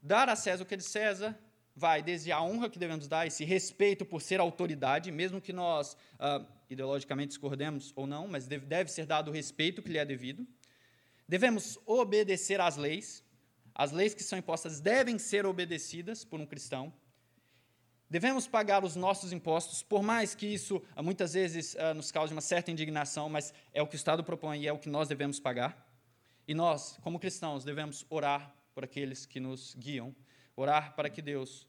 dar 0.00 0.28
a 0.28 0.36
César 0.36 0.62
o 0.62 0.66
que 0.66 0.74
é 0.74 0.76
de 0.76 0.84
César 0.84 1.38
vai 1.78 2.02
desde 2.02 2.32
a 2.32 2.42
honra 2.42 2.68
que 2.68 2.78
devemos 2.78 3.06
dar, 3.06 3.26
esse 3.26 3.44
respeito 3.44 4.04
por 4.04 4.20
ser 4.20 4.40
autoridade, 4.40 5.12
mesmo 5.12 5.40
que 5.40 5.52
nós 5.52 5.96
uh, 6.14 6.44
ideologicamente 6.68 7.28
discordemos 7.28 7.92
ou 7.94 8.04
não, 8.04 8.26
mas 8.26 8.48
deve 8.48 8.90
ser 8.90 9.06
dado 9.06 9.30
o 9.30 9.32
respeito 9.32 9.80
que 9.80 9.88
lhe 9.88 9.98
é 9.98 10.04
devido. 10.04 10.44
Devemos 11.28 11.78
obedecer 11.86 12.60
às 12.60 12.76
leis, 12.76 13.22
as 13.78 13.92
leis 13.92 14.12
que 14.12 14.24
são 14.24 14.36
impostas 14.36 14.80
devem 14.80 15.20
ser 15.20 15.46
obedecidas 15.46 16.24
por 16.24 16.40
um 16.40 16.46
cristão. 16.46 16.92
Devemos 18.10 18.48
pagar 18.48 18.82
os 18.82 18.96
nossos 18.96 19.32
impostos, 19.32 19.84
por 19.84 20.02
mais 20.02 20.34
que 20.34 20.46
isso 20.46 20.82
ah, 20.96 21.02
muitas 21.02 21.34
vezes 21.34 21.74
uh, 21.74 21.94
nos 21.94 22.10
cause 22.10 22.32
uma 22.32 22.40
certa 22.40 22.72
indignação, 22.72 23.28
mas 23.28 23.54
é 23.72 23.80
o 23.80 23.86
que 23.86 23.94
o 23.94 23.96
Estado 23.96 24.24
propõe 24.24 24.62
e 24.62 24.66
é 24.66 24.72
o 24.72 24.78
que 24.78 24.88
nós 24.88 25.06
devemos 25.06 25.38
pagar. 25.38 25.86
E 26.48 26.54
nós, 26.54 26.98
como 27.02 27.20
cristãos, 27.20 27.62
devemos 27.62 28.04
orar 28.10 28.52
por 28.74 28.82
aqueles 28.82 29.24
que 29.26 29.38
nos 29.38 29.76
guiam, 29.76 30.12
orar 30.56 30.96
para 30.96 31.08
que 31.08 31.22
Deus 31.22 31.62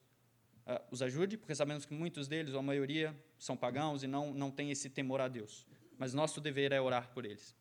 uh, 0.66 0.82
os 0.90 1.04
ajude, 1.04 1.38
porque 1.38 1.54
sabemos 1.54 1.86
que 1.86 1.94
muitos 1.94 2.28
deles, 2.28 2.54
ou 2.54 2.60
a 2.60 2.64
maioria, 2.64 3.16
são 3.38 3.56
pagãos 3.56 4.02
e 4.02 4.08
não, 4.08 4.34
não 4.34 4.50
têm 4.50 4.72
esse 4.72 4.90
temor 4.90 5.22
a 5.22 5.28
Deus. 5.28 5.68
Mas 5.96 6.14
nosso 6.14 6.42
dever 6.42 6.72
é 6.72 6.82
orar 6.82 7.10
por 7.14 7.24
eles. 7.24 7.56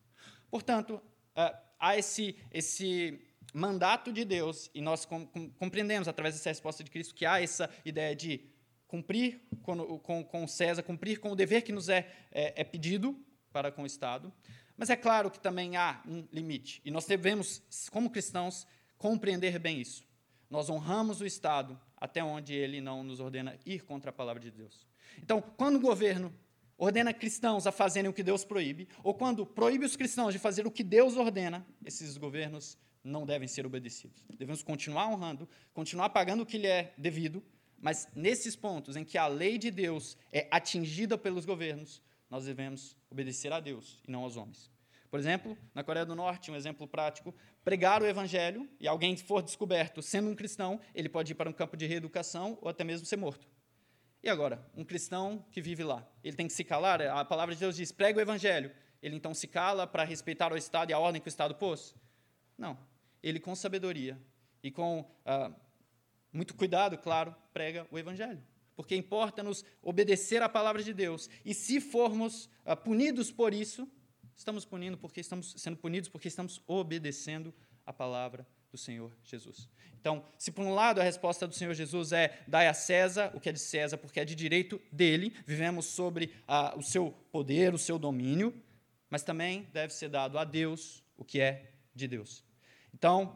Portanto, 0.49 0.95
uh, 1.35 1.55
há 1.77 1.97
esse, 1.97 2.35
esse 2.51 3.28
mandato 3.53 4.11
de 4.11 4.23
Deus, 4.25 4.69
e 4.73 4.81
nós 4.81 5.05
compreendemos 5.57 6.07
através 6.07 6.35
dessa 6.35 6.49
resposta 6.49 6.83
de 6.83 6.91
Cristo 6.91 7.15
que 7.15 7.25
há 7.25 7.41
essa 7.41 7.69
ideia 7.83 8.15
de 8.15 8.49
cumprir 8.87 9.41
com, 9.61 9.99
com, 9.99 10.23
com 10.23 10.47
César, 10.47 10.83
cumprir 10.83 11.19
com 11.19 11.31
o 11.31 11.35
dever 11.35 11.61
que 11.61 11.71
nos 11.71 11.89
é, 11.89 12.09
é, 12.31 12.61
é 12.61 12.63
pedido 12.63 13.17
para 13.51 13.71
com 13.71 13.83
o 13.83 13.85
Estado, 13.85 14.33
mas 14.75 14.89
é 14.89 14.95
claro 14.95 15.29
que 15.29 15.39
também 15.39 15.77
há 15.77 16.01
um 16.07 16.27
limite, 16.31 16.81
e 16.83 16.91
nós 16.91 17.05
devemos, 17.05 17.61
como 17.91 18.09
cristãos, 18.09 18.65
compreender 18.97 19.59
bem 19.59 19.79
isso. 19.79 20.07
Nós 20.49 20.69
honramos 20.69 21.21
o 21.21 21.25
Estado 21.25 21.79
até 21.97 22.23
onde 22.23 22.53
ele 22.53 22.81
não 22.81 23.03
nos 23.03 23.19
ordena 23.19 23.57
ir 23.65 23.83
contra 23.83 24.09
a 24.09 24.13
palavra 24.13 24.41
de 24.41 24.49
Deus. 24.49 24.87
Então, 25.21 25.41
quando 25.41 25.75
o 25.75 25.79
governo 25.79 26.33
ordena 26.77 27.13
cristãos 27.13 27.67
a 27.67 27.71
fazerem 27.71 28.09
o 28.09 28.13
que 28.13 28.23
Deus 28.23 28.45
proíbe, 28.45 28.87
ou 29.03 29.13
quando 29.13 29.45
proíbe 29.45 29.85
os 29.85 29.95
cristãos 29.95 30.33
de 30.33 30.39
fazer 30.39 30.65
o 30.65 30.71
que 30.71 30.83
Deus 30.83 31.17
ordena, 31.17 31.65
esses 31.85 32.17
governos 32.17 32.77
não 33.03 33.25
devem 33.25 33.47
ser 33.47 33.65
obedecidos. 33.65 34.23
Devemos 34.37 34.61
continuar 34.61 35.07
honrando, 35.07 35.47
continuar 35.73 36.09
pagando 36.09 36.43
o 36.43 36.45
que 36.45 36.57
lhe 36.57 36.67
é 36.67 36.93
devido, 36.97 37.43
mas 37.77 38.07
nesses 38.15 38.55
pontos 38.55 38.95
em 38.95 39.05
que 39.05 39.17
a 39.17 39.27
lei 39.27 39.57
de 39.57 39.71
Deus 39.71 40.17
é 40.31 40.47
atingida 40.51 41.17
pelos 41.17 41.45
governos, 41.45 42.01
nós 42.29 42.45
devemos 42.45 42.95
obedecer 43.09 43.51
a 43.51 43.59
Deus 43.59 44.01
e 44.07 44.11
não 44.11 44.23
aos 44.23 44.37
homens. 44.37 44.71
Por 45.09 45.19
exemplo, 45.19 45.57
na 45.73 45.83
Coreia 45.83 46.05
do 46.05 46.13
Norte, 46.13 46.51
um 46.51 46.55
exemplo 46.55 46.87
prático, 46.87 47.33
pregar 47.63 48.01
o 48.01 48.05
evangelho 48.05 48.69
e 48.79 48.87
alguém 48.87 49.17
for 49.17 49.41
descoberto 49.41 50.01
sendo 50.01 50.29
um 50.29 50.35
cristão, 50.35 50.79
ele 50.93 51.09
pode 51.09 51.31
ir 51.31 51.35
para 51.35 51.49
um 51.49 51.53
campo 51.53 51.75
de 51.75 51.87
reeducação 51.87 52.57
ou 52.61 52.69
até 52.69 52.83
mesmo 52.83 53.05
ser 53.05 53.17
morto. 53.17 53.47
E 54.21 54.29
agora, 54.29 54.63
um 54.75 54.83
cristão 54.83 55.43
que 55.49 55.61
vive 55.61 55.83
lá, 55.83 56.07
ele 56.23 56.35
tem 56.35 56.45
que 56.45 56.53
se 56.53 56.63
calar? 56.63 57.01
A 57.01 57.23
palavra 57.25 57.55
de 57.55 57.59
Deus 57.59 57.75
diz: 57.75 57.91
prega 57.91 58.19
o 58.19 58.21
evangelho. 58.21 58.71
Ele 59.01 59.15
então 59.15 59.33
se 59.33 59.47
cala 59.47 59.87
para 59.87 60.03
respeitar 60.03 60.51
o 60.51 60.57
Estado 60.57 60.89
e 60.89 60.93
a 60.93 60.99
ordem 60.99 61.21
que 61.21 61.27
o 61.27 61.29
Estado 61.29 61.55
pôs? 61.55 61.95
Não. 62.59 62.77
Ele, 63.23 63.39
com 63.39 63.55
sabedoria 63.55 64.19
e 64.61 64.69
com 64.69 65.09
ah, 65.25 65.51
muito 66.31 66.53
cuidado, 66.53 66.97
claro, 66.97 67.33
prega 67.53 67.87
o 67.89 67.97
evangelho. 67.97 68.43
Porque 68.75 68.95
importa-nos 68.95 69.63
obedecer 69.81 70.41
à 70.41 70.49
palavra 70.49 70.83
de 70.83 70.93
Deus. 70.93 71.29
E 71.43 71.53
se 71.53 71.79
formos 71.79 72.49
ah, 72.65 72.75
punidos 72.75 73.31
por 73.31 73.53
isso, 73.53 73.89
estamos 74.35 74.65
punindo 74.65 74.97
porque 74.97 75.21
estamos 75.21 75.53
sendo 75.57 75.77
punidos 75.77 76.09
porque 76.09 76.27
estamos 76.27 76.61
obedecendo 76.67 77.53
a 77.85 77.93
palavra 77.93 78.45
do 78.69 78.77
Senhor 78.77 79.11
Jesus. 79.23 79.69
Então, 79.99 80.23
se 80.37 80.51
por 80.51 80.63
um 80.63 80.73
lado 80.73 81.01
a 81.01 81.03
resposta 81.03 81.47
do 81.47 81.55
Senhor 81.55 81.73
Jesus 81.73 82.11
é 82.11 82.41
dai 82.47 82.67
a 82.67 82.73
César 82.73 83.31
o 83.33 83.39
que 83.39 83.49
é 83.49 83.51
de 83.51 83.59
César, 83.59 83.97
porque 83.97 84.19
é 84.19 84.25
de 84.25 84.35
direito 84.35 84.81
dele, 84.91 85.33
vivemos 85.45 85.85
sobre 85.85 86.33
ah, 86.47 86.73
o 86.77 86.83
seu 86.83 87.11
poder, 87.31 87.73
o 87.73 87.77
seu 87.77 87.97
domínio, 87.97 88.53
mas 89.09 89.23
também 89.23 89.67
deve 89.73 89.93
ser 89.93 90.09
dado 90.09 90.37
a 90.37 90.43
Deus 90.43 91.03
o 91.17 91.25
que 91.25 91.41
é 91.41 91.71
de 91.93 92.07
Deus. 92.07 92.48
Então, 92.99 93.33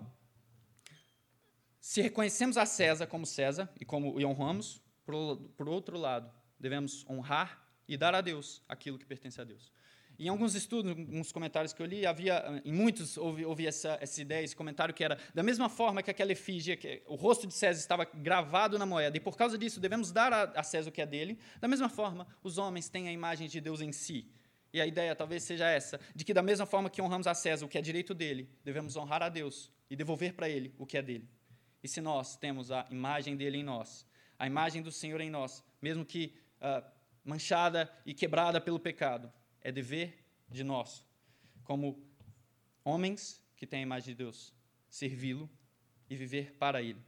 se 1.79 2.01
reconhecemos 2.01 2.57
a 2.57 2.65
César 2.65 3.07
como 3.07 3.25
César 3.25 3.69
e 3.79 3.85
como 3.85 4.09
o 4.09 4.25
honramos, 4.25 4.83
por, 5.05 5.69
outro 5.69 5.97
lado, 5.97 6.29
devemos 6.59 7.05
honrar 7.09 7.65
e 7.87 7.95
dar 7.95 8.13
a 8.13 8.19
Deus 8.19 8.61
aquilo 8.67 8.99
que 8.99 9.05
pertence 9.05 9.39
a 9.39 9.45
Deus. 9.45 9.71
Em 10.19 10.27
alguns 10.27 10.53
estudos, 10.53 10.91
alguns 10.91 11.31
comentários 11.31 11.71
que 11.71 11.81
eu 11.81 11.85
li, 11.85 12.05
havia, 12.05 12.61
em 12.65 12.73
muitos 12.73 13.17
ouvi, 13.17 13.45
ouvi 13.45 13.65
essa, 13.65 13.97
essa 14.01 14.21
ideia, 14.21 14.43
esse 14.43 14.55
comentário 14.55 14.93
que 14.93 15.03
era 15.03 15.17
da 15.33 15.41
mesma 15.41 15.69
forma 15.69 16.03
que 16.03 16.11
aquela 16.11 16.33
efígie, 16.33 16.75
que 16.75 17.01
o 17.07 17.15
rosto 17.15 17.47
de 17.47 17.53
César 17.53 17.79
estava 17.79 18.03
gravado 18.03 18.77
na 18.77 18.85
moeda, 18.85 19.15
e 19.15 19.19
por 19.21 19.37
causa 19.37 19.57
disso 19.57 19.79
devemos 19.79 20.11
dar 20.11 20.33
a, 20.33 20.43
a 20.43 20.63
César 20.63 20.89
o 20.89 20.91
que 20.91 21.01
é 21.01 21.05
dele, 21.05 21.39
da 21.61 21.69
mesma 21.69 21.87
forma, 21.87 22.27
os 22.43 22.57
homens 22.57 22.89
têm 22.89 23.07
a 23.07 23.13
imagem 23.13 23.47
de 23.47 23.61
Deus 23.61 23.79
em 23.79 23.93
si. 23.93 24.29
E 24.73 24.81
a 24.81 24.87
ideia 24.87 25.15
talvez 25.15 25.43
seja 25.43 25.69
essa, 25.69 25.99
de 26.15 26.25
que 26.25 26.33
da 26.33 26.41
mesma 26.41 26.65
forma 26.65 26.89
que 26.89 26.99
honramos 26.99 27.27
a 27.27 27.35
César 27.35 27.63
o 27.63 27.69
que 27.69 27.77
é 27.77 27.81
direito 27.81 28.13
dele, 28.15 28.49
devemos 28.63 28.95
honrar 28.97 29.21
a 29.21 29.29
Deus 29.29 29.71
e 29.87 29.95
devolver 29.95 30.33
para 30.33 30.49
ele 30.49 30.73
o 30.79 30.85
que 30.85 30.97
é 30.97 31.01
dele. 31.01 31.29
E 31.83 31.87
se 31.87 32.01
nós 32.01 32.35
temos 32.35 32.71
a 32.71 32.87
imagem 32.89 33.37
dele 33.37 33.59
em 33.59 33.63
nós, 33.63 34.03
a 34.39 34.47
imagem 34.47 34.81
do 34.81 34.91
Senhor 34.91 35.21
em 35.21 35.29
nós, 35.29 35.63
mesmo 35.79 36.03
que 36.03 36.35
uh, 36.57 36.83
manchada 37.23 37.87
e 38.03 38.15
quebrada 38.15 38.59
pelo 38.59 38.79
pecado, 38.79 39.31
é 39.61 39.71
dever 39.71 40.25
de 40.49 40.63
nós, 40.63 41.05
como 41.63 42.03
homens 42.83 43.41
que 43.55 43.67
têm 43.67 43.81
a 43.81 43.83
imagem 43.83 44.15
de 44.15 44.17
Deus, 44.23 44.55
servi-lo 44.89 45.47
e 46.09 46.15
viver 46.15 46.53
para 46.53 46.81
Ele. 46.81 46.99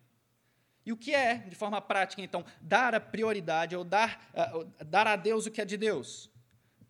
E 0.85 0.91
o 0.91 0.97
que 0.97 1.15
é, 1.15 1.39
de 1.39 1.55
forma 1.55 1.81
prática, 1.81 2.21
então, 2.21 2.45
dar 2.61 2.93
a 2.93 2.99
prioridade 2.99 3.75
ou 3.75 3.83
dar, 3.83 4.31
uh, 4.53 4.85
dar 4.85 5.07
a 5.07 5.15
Deus 5.15 5.47
o 5.47 5.51
que 5.51 5.61
é 5.61 5.65
de 5.65 5.77
Deus? 5.77 6.29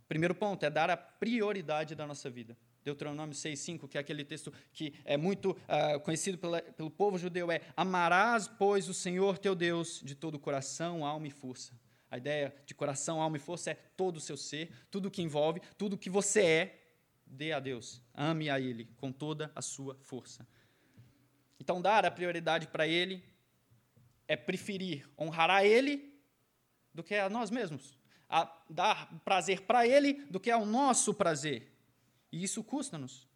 Primeiro 0.07 0.35
ponto 0.35 0.63
é 0.65 0.69
dar 0.69 0.89
a 0.89 0.97
prioridade 0.97 1.95
da 1.95 2.05
nossa 2.05 2.29
vida. 2.29 2.55
Deuteronômio 2.83 3.33
6,5, 3.33 3.87
que 3.87 3.97
é 3.97 4.01
aquele 4.01 4.23
texto 4.23 4.53
que 4.71 4.93
é 5.03 5.17
muito 5.17 5.51
uh, 5.51 5.99
conhecido 6.01 6.37
pela, 6.37 6.61
pelo 6.61 6.91
povo 6.91 7.17
judeu, 7.17 7.51
é: 7.51 7.61
Amarás, 7.75 8.47
pois, 8.47 8.87
o 8.87 8.93
Senhor 8.93 9.39
teu 9.39 9.55
Deus 9.55 9.99
de 10.03 10.13
todo 10.13 10.35
o 10.35 10.39
coração, 10.39 11.03
alma 11.03 11.27
e 11.27 11.31
força. 11.31 11.73
A 12.11 12.17
ideia 12.17 12.55
de 12.65 12.75
coração, 12.75 13.19
alma 13.19 13.37
e 13.37 13.39
força 13.39 13.71
é 13.71 13.73
todo 13.73 14.17
o 14.17 14.21
seu 14.21 14.37
ser, 14.37 14.71
tudo 14.91 15.07
o 15.07 15.11
que 15.11 15.23
envolve, 15.23 15.59
tudo 15.77 15.93
o 15.93 15.97
que 15.97 16.09
você 16.09 16.45
é, 16.45 16.85
dê 17.25 17.51
a 17.51 17.59
Deus. 17.59 17.99
Ame 18.13 18.49
a 18.49 18.59
Ele 18.59 18.85
com 18.97 19.11
toda 19.11 19.51
a 19.55 19.61
sua 19.61 19.95
força. 19.95 20.47
Então, 21.59 21.81
dar 21.81 22.05
a 22.05 22.11
prioridade 22.11 22.67
para 22.67 22.87
Ele 22.87 23.23
é 24.27 24.35
preferir 24.35 25.09
honrar 25.19 25.49
a 25.49 25.65
Ele 25.65 26.13
do 26.93 27.03
que 27.03 27.15
a 27.15 27.27
nós 27.27 27.49
mesmos. 27.49 27.97
A 28.29 28.51
dar 28.69 29.13
prazer 29.23 29.61
para 29.61 29.87
Ele 29.87 30.25
do 30.29 30.39
que 30.39 30.49
ao 30.51 30.65
nosso 30.65 31.13
prazer. 31.13 31.71
E 32.31 32.43
isso 32.43 32.63
custa-nos. 32.63 33.27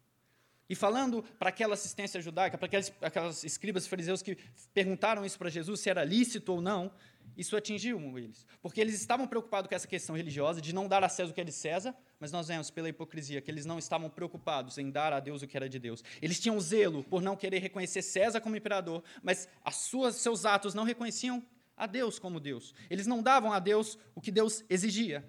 E 0.68 0.74
falando 0.76 1.24
para 1.36 1.48
aquela 1.48 1.74
assistência 1.74 2.20
judaica, 2.20 2.56
para 2.56 2.66
aqueles, 2.66 2.92
aquelas 3.02 3.42
escribas 3.42 3.88
fariseus 3.88 4.22
que 4.22 4.36
perguntaram 4.72 5.24
isso 5.24 5.36
para 5.36 5.50
Jesus, 5.50 5.80
se 5.80 5.90
era 5.90 6.04
lícito 6.04 6.52
ou 6.52 6.60
não, 6.60 6.92
isso 7.36 7.56
atingiu 7.56 8.18
eles, 8.18 8.46
porque 8.62 8.80
eles 8.80 8.94
estavam 8.94 9.26
preocupados 9.26 9.68
com 9.68 9.74
essa 9.74 9.88
questão 9.88 10.16
religiosa, 10.16 10.60
de 10.60 10.72
não 10.72 10.86
dar 10.86 11.02
a 11.02 11.08
César 11.08 11.30
o 11.32 11.34
que 11.34 11.40
é 11.40 11.44
de 11.44 11.50
César, 11.50 11.92
mas 12.20 12.30
nós 12.30 12.48
vemos 12.48 12.70
pela 12.70 12.88
hipocrisia 12.88 13.40
que 13.40 13.50
eles 13.50 13.64
não 13.64 13.78
estavam 13.78 14.08
preocupados 14.08 14.78
em 14.78 14.90
dar 14.90 15.12
a 15.12 15.18
Deus 15.18 15.42
o 15.42 15.46
que 15.46 15.56
era 15.56 15.68
de 15.68 15.78
Deus. 15.78 16.04
Eles 16.22 16.38
tinham 16.38 16.60
zelo 16.60 17.02
por 17.02 17.20
não 17.20 17.34
querer 17.34 17.58
reconhecer 17.58 18.02
César 18.02 18.40
como 18.40 18.54
imperador, 18.54 19.02
mas 19.22 19.48
as 19.64 19.74
suas, 19.76 20.16
seus 20.16 20.44
atos 20.44 20.72
não 20.72 20.84
reconheciam 20.84 21.42
a 21.80 21.86
Deus 21.86 22.18
como 22.18 22.38
Deus. 22.38 22.74
Eles 22.88 23.06
não 23.06 23.22
davam 23.22 23.52
a 23.52 23.58
Deus 23.58 23.98
o 24.14 24.20
que 24.20 24.30
Deus 24.30 24.64
exigia. 24.68 25.28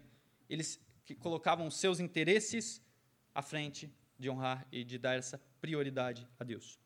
Eles 0.50 0.80
colocavam 1.20 1.68
os 1.68 1.78
seus 1.78 2.00
interesses 2.00 2.82
à 3.34 3.42
frente 3.42 3.92
de 4.20 4.30
honrar 4.30 4.68
e 4.72 4.84
de 4.84 4.98
dar 4.98 5.16
essa 5.16 5.42
prioridade 5.60 6.28
a 6.40 6.44
Deus. 6.44 6.80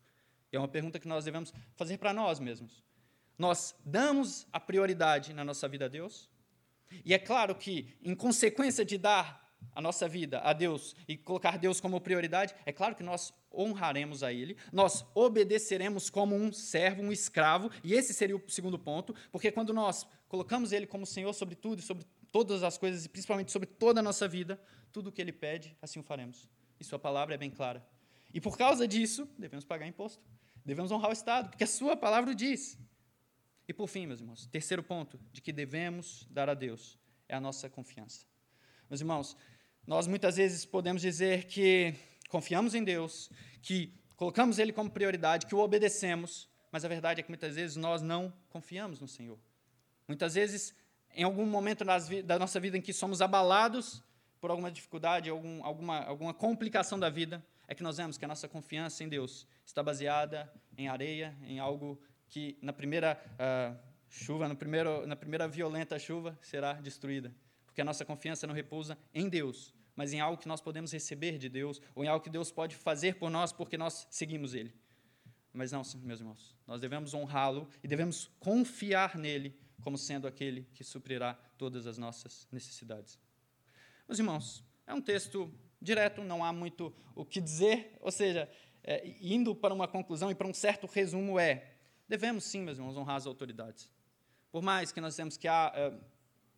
É 0.51 0.57
uma 0.57 0.67
pergunta 0.67 0.99
que 0.99 1.07
nós 1.07 1.25
devemos 1.25 1.53
fazer 1.75 1.97
para 1.97 2.13
nós 2.13 2.39
mesmos 2.39 2.85
nós 3.37 3.75
damos 3.85 4.47
a 4.51 4.59
prioridade 4.59 5.33
na 5.33 5.43
nossa 5.43 5.67
vida 5.67 5.85
a 5.85 5.87
Deus. 5.87 6.29
E 7.03 7.13
é 7.13 7.19
claro 7.19 7.55
que, 7.55 7.95
em 8.01 8.15
consequência 8.15 8.85
de 8.85 8.97
dar 8.97 9.44
a 9.75 9.81
nossa 9.81 10.07
vida 10.07 10.39
a 10.39 10.53
Deus 10.53 10.95
e 11.07 11.17
colocar 11.17 11.57
Deus 11.57 11.81
como 11.81 11.99
prioridade, 11.99 12.55
é 12.65 12.71
claro 12.71 12.95
que 12.95 13.03
nós 13.03 13.33
honraremos 13.53 14.23
a 14.23 14.31
Ele, 14.31 14.57
nós 14.71 15.05
obedeceremos 15.13 16.09
como 16.09 16.35
um 16.35 16.51
servo, 16.51 17.01
um 17.01 17.11
escravo, 17.11 17.69
e 17.83 17.93
esse 17.93 18.13
seria 18.13 18.37
o 18.37 18.49
segundo 18.49 18.79
ponto, 18.79 19.13
porque 19.31 19.51
quando 19.51 19.73
nós 19.73 20.07
colocamos 20.29 20.71
Ele 20.71 20.87
como 20.87 21.05
Senhor 21.05 21.33
sobre 21.33 21.55
tudo 21.55 21.79
e 21.79 21.81
sobre 21.81 22.05
todas 22.31 22.63
as 22.63 22.77
coisas, 22.77 23.05
e 23.05 23.09
principalmente 23.09 23.51
sobre 23.51 23.67
toda 23.67 23.99
a 23.99 24.03
nossa 24.03 24.27
vida, 24.27 24.59
tudo 24.91 25.09
o 25.09 25.11
que 25.11 25.21
Ele 25.21 25.33
pede, 25.33 25.77
assim 25.81 25.99
o 25.99 26.03
faremos. 26.03 26.49
E 26.79 26.83
Sua 26.83 26.99
palavra 26.99 27.35
é 27.35 27.37
bem 27.37 27.49
clara. 27.49 27.85
E 28.33 28.39
por 28.39 28.57
causa 28.57 28.87
disso, 28.87 29.27
devemos 29.37 29.65
pagar 29.65 29.87
imposto, 29.87 30.23
devemos 30.65 30.91
honrar 30.91 31.09
o 31.09 31.13
Estado, 31.13 31.49
porque 31.49 31.63
a 31.63 31.67
Sua 31.67 31.95
palavra 31.95 32.31
o 32.31 32.35
diz. 32.35 32.77
E 33.67 33.73
por 33.73 33.87
fim, 33.87 34.05
meus 34.05 34.19
irmãos, 34.19 34.45
terceiro 34.47 34.83
ponto 34.83 35.19
de 35.31 35.41
que 35.41 35.51
devemos 35.51 36.27
dar 36.29 36.49
a 36.49 36.53
Deus 36.53 36.99
é 37.27 37.35
a 37.35 37.39
nossa 37.39 37.69
confiança. 37.69 38.25
Meus 38.89 39.01
irmãos, 39.01 39.35
nós 39.87 40.05
muitas 40.05 40.37
vezes 40.37 40.63
podemos 40.63 41.01
dizer 41.01 41.45
que 41.45 41.95
confiamos 42.29 42.75
em 42.75 42.83
Deus, 42.83 43.31
que 43.61 43.91
colocamos 44.15 44.59
Ele 44.59 44.71
como 44.71 44.91
prioridade, 44.91 45.47
que 45.47 45.55
o 45.55 45.59
obedecemos, 45.59 46.47
mas 46.71 46.85
a 46.85 46.87
verdade 46.87 47.19
é 47.19 47.23
que 47.23 47.29
muitas 47.29 47.55
vezes 47.55 47.75
nós 47.75 48.03
não 48.03 48.31
confiamos 48.49 48.99
no 48.99 49.07
Senhor. 49.07 49.39
Muitas 50.07 50.35
vezes, 50.35 50.75
em 51.15 51.23
algum 51.23 51.47
momento 51.47 51.83
da 52.23 52.37
nossa 52.37 52.59
vida 52.59 52.77
em 52.77 52.81
que 52.81 52.93
somos 52.93 53.21
abalados 53.21 54.03
por 54.39 54.51
alguma 54.51 54.71
dificuldade, 54.71 55.31
algum, 55.31 55.63
alguma, 55.65 56.03
alguma 56.03 56.33
complicação 56.33 56.99
da 56.99 57.09
vida, 57.09 57.43
é 57.67 57.73
que 57.73 57.81
nós 57.81 57.97
vemos 57.97 58.19
que 58.19 58.25
a 58.25 58.27
nossa 58.27 58.47
confiança 58.47 59.03
em 59.03 59.09
Deus 59.09 59.47
está 59.65 59.81
baseada 59.81 60.51
em 60.77 60.87
areia, 60.87 61.35
em 61.41 61.57
algo 61.57 61.99
que 62.27 62.55
na 62.61 62.71
primeira 62.71 63.19
uh, 63.33 63.75
chuva, 64.09 64.47
no 64.47 64.55
primeiro, 64.55 65.07
na 65.07 65.15
primeira 65.15 65.47
violenta 65.47 65.97
chuva, 65.97 66.37
será 66.39 66.73
destruída. 66.73 67.33
Porque 67.75 67.81
a 67.81 67.85
nossa 67.85 68.05
confiança 68.05 68.47
não 68.47 68.53
repousa 68.53 68.97
em 69.13 69.27
Deus, 69.27 69.73
mas 69.97 70.13
em 70.13 70.21
algo 70.21 70.41
que 70.41 70.47
nós 70.47 70.61
podemos 70.61 70.93
receber 70.93 71.37
de 71.37 71.49
Deus, 71.49 71.81
ou 71.93 72.05
em 72.05 72.07
algo 72.07 72.23
que 72.23 72.29
Deus 72.29 72.49
pode 72.49 72.73
fazer 72.73 73.15
por 73.15 73.29
nós 73.29 73.51
porque 73.51 73.77
nós 73.77 74.07
seguimos 74.09 74.53
Ele. 74.53 74.73
Mas 75.51 75.73
não, 75.73 75.81
meus 76.01 76.21
irmãos, 76.21 76.57
nós 76.65 76.79
devemos 76.79 77.13
honrá-lo 77.13 77.67
e 77.83 77.87
devemos 77.89 78.31
confiar 78.39 79.17
nele 79.17 79.59
como 79.81 79.97
sendo 79.97 80.25
aquele 80.25 80.69
que 80.73 80.85
suprirá 80.85 81.33
todas 81.57 81.85
as 81.85 81.97
nossas 81.97 82.47
necessidades. 82.49 83.19
Meus 84.07 84.19
irmãos, 84.19 84.63
é 84.87 84.93
um 84.93 85.01
texto 85.01 85.53
direto, 85.81 86.23
não 86.23 86.45
há 86.45 86.53
muito 86.53 86.95
o 87.13 87.25
que 87.25 87.41
dizer, 87.41 87.97
ou 87.99 88.09
seja, 88.09 88.49
é, 88.85 89.05
indo 89.19 89.53
para 89.53 89.73
uma 89.73 89.85
conclusão 89.85 90.31
e 90.31 90.35
para 90.35 90.47
um 90.47 90.53
certo 90.53 90.87
resumo 90.87 91.37
é: 91.37 91.73
Devemos 92.07 92.45
sim, 92.45 92.61
meus 92.61 92.77
irmãos, 92.77 92.95
honrar 92.95 93.17
as 93.17 93.27
autoridades. 93.27 93.89
Por 94.49 94.61
mais 94.61 94.93
que 94.93 95.01
nós 95.01 95.13
temos 95.13 95.35
que 95.35 95.49
há 95.49 95.73
é, 95.75 96.14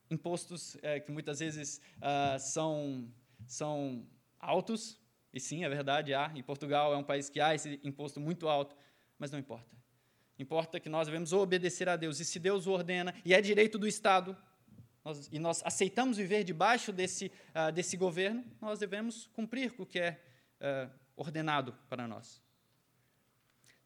impostos 0.09 0.77
é, 0.81 0.99
que 0.99 1.11
muitas 1.11 1.39
vezes 1.39 1.81
é, 2.01 2.37
são, 2.39 3.07
são 3.45 4.05
altos, 4.39 4.99
e 5.33 5.39
sim, 5.39 5.63
é 5.63 5.69
verdade, 5.69 6.13
há. 6.13 6.31
Em 6.35 6.41
Portugal 6.41 6.93
é 6.93 6.97
um 6.97 7.03
país 7.03 7.29
que 7.29 7.39
há 7.39 7.53
esse 7.53 7.79
imposto 7.83 8.19
muito 8.19 8.47
alto, 8.47 8.75
mas 9.19 9.31
não 9.31 9.39
importa. 9.39 9.75
Importa 10.39 10.79
que 10.79 10.89
nós 10.89 11.07
devemos 11.07 11.33
obedecer 11.33 11.89
a 11.89 11.95
Deus. 11.95 12.19
E 12.19 12.25
se 12.25 12.39
Deus 12.39 12.67
o 12.67 12.71
ordena, 12.71 13.13
e 13.25 13.33
é 13.33 13.41
direito 13.41 13.77
do 13.77 13.87
Estado, 13.87 14.37
nós, 15.03 15.29
e 15.31 15.39
nós 15.39 15.61
aceitamos 15.65 16.17
viver 16.17 16.43
debaixo 16.43 16.91
desse, 16.91 17.31
uh, 17.55 17.71
desse 17.71 17.97
governo, 17.97 18.43
nós 18.61 18.79
devemos 18.79 19.27
cumprir 19.27 19.71
com 19.73 19.83
o 19.83 19.85
que 19.85 19.99
é 19.99 20.21
uh, 20.61 20.91
ordenado 21.15 21.73
para 21.89 22.07
nós. 22.07 22.41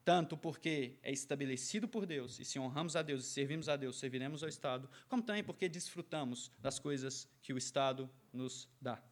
Tanto 0.04 0.36
porque 0.36 0.98
é 1.02 1.12
estabelecido 1.12 1.86
por 1.86 2.06
Deus, 2.06 2.40
e 2.40 2.44
se 2.44 2.58
honramos 2.58 2.96
a 2.96 3.02
Deus 3.02 3.24
e 3.24 3.28
servimos 3.28 3.68
a 3.68 3.76
Deus, 3.76 3.98
serviremos 3.98 4.42
ao 4.42 4.48
Estado, 4.48 4.88
como 5.08 5.22
também 5.22 5.44
porque 5.44 5.68
desfrutamos 5.68 6.50
das 6.58 6.78
coisas 6.78 7.28
que 7.40 7.52
o 7.52 7.58
Estado 7.58 8.10
nos 8.32 8.68
dá. 8.80 9.02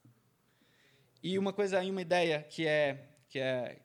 E 1.23 1.39
uma 1.39 1.53
coisa 1.53 1.81
uma 1.83 2.03
ideia 2.03 2.43
que 2.43 2.67
é, 2.67 3.09
que 3.29 3.39
é 3.39 3.83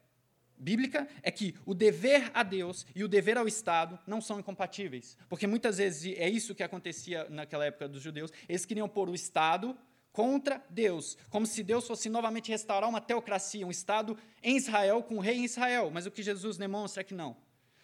bíblica 0.57 1.07
é 1.21 1.29
que 1.29 1.55
o 1.65 1.73
dever 1.73 2.31
a 2.33 2.43
Deus 2.43 2.85
e 2.95 3.03
o 3.03 3.07
dever 3.07 3.37
ao 3.37 3.47
Estado 3.47 3.99
não 4.07 4.21
são 4.21 4.39
incompatíveis. 4.39 5.17
Porque 5.27 5.45
muitas 5.45 5.77
vezes 5.77 6.17
é 6.17 6.29
isso 6.29 6.55
que 6.55 6.63
acontecia 6.63 7.27
naquela 7.29 7.65
época 7.65 7.87
dos 7.87 8.01
judeus. 8.01 8.31
Eles 8.47 8.65
queriam 8.65 8.87
pôr 8.87 9.09
o 9.09 9.15
Estado 9.15 9.77
contra 10.15 10.63
Deus, 10.69 11.17
como 11.29 11.45
se 11.45 11.61
Deus 11.61 11.85
fosse 11.85 12.07
novamente 12.07 12.49
restaurar 12.49 12.89
uma 12.89 13.01
teocracia, 13.01 13.67
um 13.67 13.69
Estado 13.69 14.17
em 14.41 14.55
Israel, 14.55 15.03
com 15.03 15.17
um 15.17 15.19
rei 15.19 15.39
em 15.39 15.43
Israel. 15.43 15.91
Mas 15.93 16.05
o 16.05 16.11
que 16.11 16.23
Jesus 16.23 16.55
demonstra 16.55 17.01
é 17.01 17.03
que 17.03 17.13
não. 17.13 17.35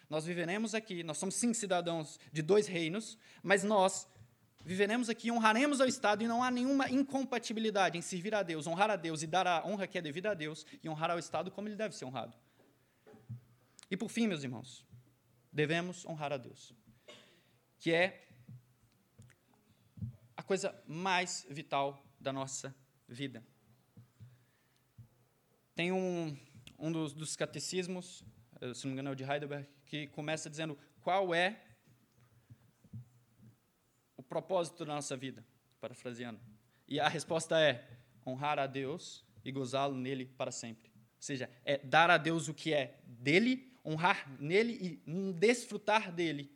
Nós 0.08 0.24
viveremos 0.24 0.74
aqui, 0.74 1.02
nós 1.02 1.18
somos 1.18 1.34
sim 1.34 1.52
cidadãos 1.52 2.18
de 2.32 2.40
dois 2.40 2.66
reinos, 2.66 3.18
mas 3.42 3.62
nós 3.62 4.08
viveremos 4.64 5.10
aqui, 5.10 5.30
honraremos 5.30 5.78
ao 5.78 5.86
Estado 5.86 6.24
e 6.24 6.26
não 6.26 6.42
há 6.42 6.50
nenhuma 6.50 6.88
incompatibilidade 6.90 7.98
em 7.98 8.02
servir 8.02 8.34
a 8.34 8.42
Deus, 8.42 8.66
honrar 8.66 8.90
a 8.90 8.96
Deus 8.96 9.22
e 9.22 9.26
dar 9.26 9.46
a 9.46 9.66
honra 9.66 9.86
que 9.86 9.98
é 9.98 10.00
devida 10.00 10.30
a 10.30 10.34
Deus 10.34 10.64
e 10.82 10.88
honrar 10.88 11.10
ao 11.10 11.18
Estado 11.18 11.50
como 11.50 11.68
ele 11.68 11.76
deve 11.76 11.94
ser 11.94 12.06
honrado. 12.06 12.34
E 13.90 13.96
por 13.96 14.08
fim, 14.08 14.26
meus 14.26 14.42
irmãos, 14.42 14.86
devemos 15.52 16.06
honrar 16.06 16.32
a 16.32 16.38
Deus, 16.38 16.74
que 17.78 17.92
é 17.92 18.26
a 20.34 20.42
coisa 20.42 20.74
mais 20.86 21.46
vital 21.50 22.02
da 22.22 22.32
nossa 22.32 22.74
vida. 23.08 23.44
Tem 25.74 25.90
um, 25.90 26.36
um 26.78 26.92
dos, 26.92 27.12
dos 27.12 27.34
catecismos, 27.34 28.24
eh, 28.60 28.72
se 28.72 28.84
não 28.84 28.90
me 28.90 28.92
engano 28.94 29.08
é 29.08 29.12
o 29.12 29.16
de 29.16 29.24
Heidelberg, 29.24 29.68
que 29.84 30.06
começa 30.08 30.48
dizendo 30.48 30.78
qual 31.00 31.34
é 31.34 31.60
o 34.16 34.22
propósito 34.22 34.84
da 34.84 34.94
nossa 34.94 35.16
vida, 35.16 35.44
parafraseando. 35.80 36.40
E 36.86 37.00
a 37.00 37.08
resposta 37.08 37.58
é 37.58 37.88
honrar 38.26 38.58
a 38.58 38.66
Deus 38.66 39.24
e 39.44 39.50
gozá-lo 39.50 39.96
nele 39.96 40.26
para 40.26 40.52
sempre. 40.52 40.90
Ou 40.94 41.22
seja, 41.22 41.50
é 41.64 41.78
dar 41.78 42.10
a 42.10 42.18
Deus 42.18 42.48
o 42.48 42.54
que 42.54 42.72
é 42.72 43.00
dele, 43.04 43.72
honrar 43.84 44.30
nele 44.40 45.00
e 45.06 45.32
desfrutar 45.32 46.12
dele 46.12 46.50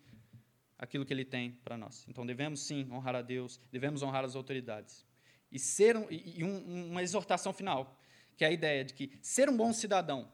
aquilo 0.79 1.05
que 1.05 1.13
ele 1.13 1.25
tem 1.25 1.53
para 1.65 1.77
nós. 1.77 2.07
Então 2.09 2.27
devemos 2.27 2.61
sim 2.61 2.87
honrar 2.91 3.17
a 3.17 3.23
Deus, 3.23 3.61
devemos 3.73 4.03
honrar 4.03 4.25
as 4.25 4.37
autoridades. 4.37 5.07
E, 5.51 5.59
ser 5.59 5.97
um, 5.97 6.07
e 6.11 6.43
um, 6.43 6.91
uma 6.91 7.03
exortação 7.03 7.53
final, 7.53 7.99
que 8.37 8.45
é 8.45 8.49
a 8.49 8.53
ideia 8.53 8.85
de 8.85 8.93
que 8.95 9.13
ser 9.23 9.49
um 9.49 9.57
bom 9.57 9.73
cidadão 9.73 10.31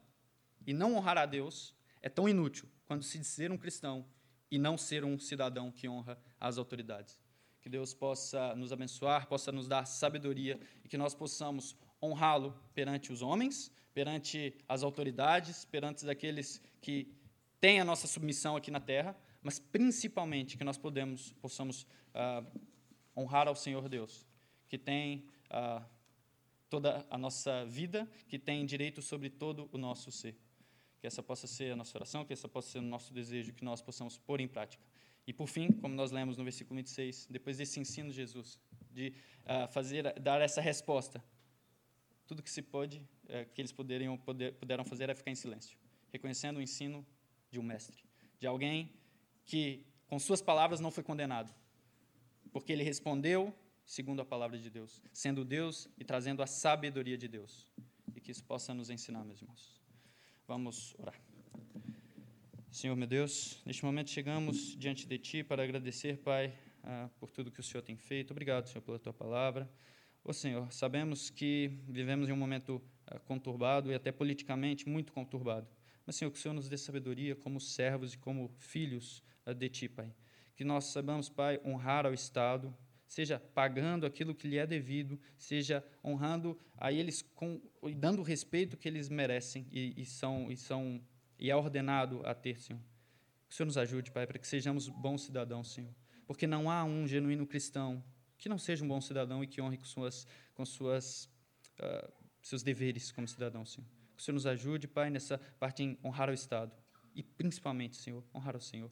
e 0.66 0.72
não 0.72 0.96
honrar 0.96 1.18
a 1.18 1.26
Deus 1.26 1.74
é 2.00 2.08
tão 2.08 2.28
inútil 2.28 2.68
quanto 2.86 3.04
se 3.04 3.22
ser 3.24 3.50
um 3.50 3.58
cristão 3.58 4.04
e 4.50 4.58
não 4.58 4.76
ser 4.76 5.04
um 5.04 5.18
cidadão 5.18 5.70
que 5.70 5.88
honra 5.88 6.18
as 6.38 6.58
autoridades. 6.58 7.20
Que 7.60 7.68
Deus 7.68 7.94
possa 7.94 8.54
nos 8.56 8.72
abençoar, 8.72 9.28
possa 9.28 9.52
nos 9.52 9.68
dar 9.68 9.86
sabedoria 9.86 10.60
e 10.84 10.88
que 10.88 10.96
nós 10.96 11.14
possamos 11.14 11.76
honrá-lo 12.02 12.60
perante 12.74 13.12
os 13.12 13.22
homens, 13.22 13.70
perante 13.94 14.54
as 14.68 14.82
autoridades, 14.82 15.64
perante 15.64 16.08
aqueles 16.10 16.60
que 16.80 17.14
têm 17.60 17.80
a 17.80 17.84
nossa 17.84 18.08
submissão 18.08 18.56
aqui 18.56 18.70
na 18.70 18.80
terra, 18.80 19.16
mas 19.40 19.58
principalmente 19.58 20.58
que 20.58 20.64
nós 20.64 20.76
podemos, 20.76 21.32
possamos 21.34 21.86
uh, 22.14 22.60
honrar 23.16 23.46
ao 23.46 23.54
Senhor 23.54 23.88
Deus 23.88 24.26
que 24.72 24.78
tem 24.78 25.26
ah, 25.50 25.86
toda 26.70 27.06
a 27.10 27.18
nossa 27.18 27.62
vida, 27.66 28.10
que 28.26 28.38
tem 28.38 28.64
direito 28.64 29.02
sobre 29.02 29.28
todo 29.28 29.68
o 29.70 29.76
nosso 29.76 30.10
ser. 30.10 30.34
Que 30.98 31.06
essa 31.06 31.22
possa 31.22 31.46
ser 31.46 31.74
a 31.74 31.76
nossa 31.76 31.98
oração, 31.98 32.24
que 32.24 32.32
essa 32.32 32.48
possa 32.48 32.70
ser 32.70 32.78
o 32.78 32.82
nosso 32.82 33.12
desejo, 33.12 33.52
que 33.52 33.66
nós 33.66 33.82
possamos 33.82 34.16
pôr 34.16 34.40
em 34.40 34.48
prática. 34.48 34.82
E 35.26 35.32
por 35.34 35.46
fim, 35.46 35.70
como 35.72 35.94
nós 35.94 36.10
lemos 36.10 36.38
no 36.38 36.44
versículo 36.44 36.76
26, 36.76 37.26
depois 37.28 37.58
desse 37.58 37.78
ensino 37.80 38.08
de 38.08 38.16
Jesus, 38.16 38.58
de 38.90 39.12
ah, 39.44 39.68
fazer, 39.68 40.18
dar 40.18 40.40
essa 40.40 40.62
resposta, 40.62 41.22
tudo 42.26 42.42
que 42.42 42.50
se 42.50 42.62
pode, 42.62 43.06
eh, 43.28 43.44
que 43.44 43.60
eles 43.60 43.72
poderiam, 43.72 44.16
poder, 44.16 44.54
puderam 44.54 44.86
fazer 44.86 45.10
é 45.10 45.14
ficar 45.14 45.32
em 45.32 45.34
silêncio, 45.34 45.76
reconhecendo 46.10 46.56
o 46.56 46.62
ensino 46.62 47.06
de 47.50 47.60
um 47.60 47.62
mestre, 47.62 48.02
de 48.40 48.46
alguém 48.46 48.90
que, 49.44 49.84
com 50.06 50.18
suas 50.18 50.40
palavras, 50.40 50.80
não 50.80 50.90
foi 50.90 51.04
condenado, 51.04 51.54
porque 52.50 52.72
ele 52.72 52.82
respondeu 52.82 53.54
segundo 53.84 54.22
a 54.22 54.24
palavra 54.24 54.58
de 54.58 54.70
Deus, 54.70 55.02
sendo 55.12 55.44
Deus 55.44 55.88
e 55.98 56.04
trazendo 56.04 56.42
a 56.42 56.46
sabedoria 56.46 57.16
de 57.16 57.28
Deus. 57.28 57.66
E 58.14 58.20
que 58.20 58.30
isso 58.30 58.44
possa 58.44 58.72
nos 58.74 58.90
ensinar, 58.90 59.24
meus 59.24 59.40
irmãos. 59.40 59.80
Vamos 60.46 60.94
orar. 60.98 61.20
Senhor, 62.70 62.96
meu 62.96 63.06
Deus, 63.06 63.60
neste 63.66 63.84
momento 63.84 64.10
chegamos 64.10 64.76
diante 64.76 65.06
de 65.06 65.18
Ti 65.18 65.44
para 65.44 65.62
agradecer, 65.62 66.18
Pai, 66.18 66.54
ah, 66.82 67.08
por 67.20 67.30
tudo 67.30 67.50
que 67.50 67.60
o 67.60 67.62
Senhor 67.62 67.82
tem 67.82 67.96
feito. 67.96 68.30
Obrigado, 68.30 68.66
Senhor, 68.66 68.80
pela 68.80 68.98
Tua 68.98 69.12
palavra. 69.12 69.70
Ô 70.24 70.32
Senhor, 70.32 70.72
sabemos 70.72 71.30
que 71.30 71.70
vivemos 71.88 72.28
em 72.28 72.32
um 72.32 72.36
momento 72.36 72.80
ah, 73.06 73.18
conturbado 73.18 73.90
e 73.90 73.94
até 73.94 74.10
politicamente 74.10 74.88
muito 74.88 75.12
conturbado. 75.12 75.68
Mas, 76.06 76.16
Senhor, 76.16 76.30
que 76.30 76.38
o 76.38 76.40
Senhor 76.40 76.54
nos 76.54 76.68
dê 76.68 76.78
sabedoria 76.78 77.36
como 77.36 77.60
servos 77.60 78.14
e 78.14 78.18
como 78.18 78.48
filhos 78.56 79.22
ah, 79.44 79.52
de 79.52 79.68
Ti, 79.68 79.88
Pai. 79.88 80.12
Que 80.56 80.64
nós 80.64 80.86
saibamos, 80.86 81.28
Pai, 81.28 81.60
honrar 81.64 82.06
ao 82.06 82.14
Estado, 82.14 82.74
seja 83.12 83.38
pagando 83.38 84.06
aquilo 84.06 84.34
que 84.34 84.48
lhe 84.48 84.56
é 84.56 84.66
devido, 84.66 85.20
seja 85.36 85.84
honrando 86.02 86.58
a 86.78 86.90
eles 86.90 87.20
com, 87.20 87.60
e 87.82 87.94
dando 87.94 88.20
o 88.20 88.22
respeito 88.22 88.74
que 88.74 88.88
eles 88.88 89.10
merecem 89.10 89.66
e, 89.70 89.92
e, 90.00 90.04
são, 90.06 90.50
e, 90.50 90.56
são, 90.56 90.98
e 91.38 91.50
é 91.50 91.54
ordenado 91.54 92.22
a 92.24 92.34
ter, 92.34 92.58
Senhor. 92.58 92.80
Que 93.46 93.52
o 93.52 93.54
Senhor 93.54 93.66
nos 93.66 93.76
ajude, 93.76 94.10
Pai, 94.10 94.26
para 94.26 94.38
que 94.38 94.48
sejamos 94.48 94.88
bons 94.88 95.24
cidadãos, 95.24 95.74
Senhor. 95.74 95.94
Porque 96.26 96.46
não 96.46 96.70
há 96.70 96.84
um 96.84 97.06
genuíno 97.06 97.46
cristão 97.46 98.02
que 98.38 98.48
não 98.48 98.56
seja 98.56 98.82
um 98.82 98.88
bom 98.88 99.00
cidadão 99.00 99.44
e 99.44 99.46
que 99.46 99.60
honre 99.60 99.76
com, 99.76 99.84
suas, 99.84 100.26
com 100.54 100.64
suas, 100.64 101.26
uh, 101.80 102.10
seus 102.40 102.62
deveres 102.62 103.12
como 103.12 103.28
cidadão, 103.28 103.66
Senhor. 103.66 103.86
Que 104.16 104.22
o 104.22 104.24
Senhor 104.24 104.34
nos 104.36 104.46
ajude, 104.46 104.88
Pai, 104.88 105.10
nessa 105.10 105.36
parte 105.60 105.82
em 105.82 105.98
honrar 106.02 106.30
o 106.30 106.32
Estado. 106.32 106.74
E 107.14 107.22
principalmente, 107.22 107.94
Senhor, 107.94 108.24
honrar 108.34 108.56
o 108.56 108.60
Senhor. 108.60 108.90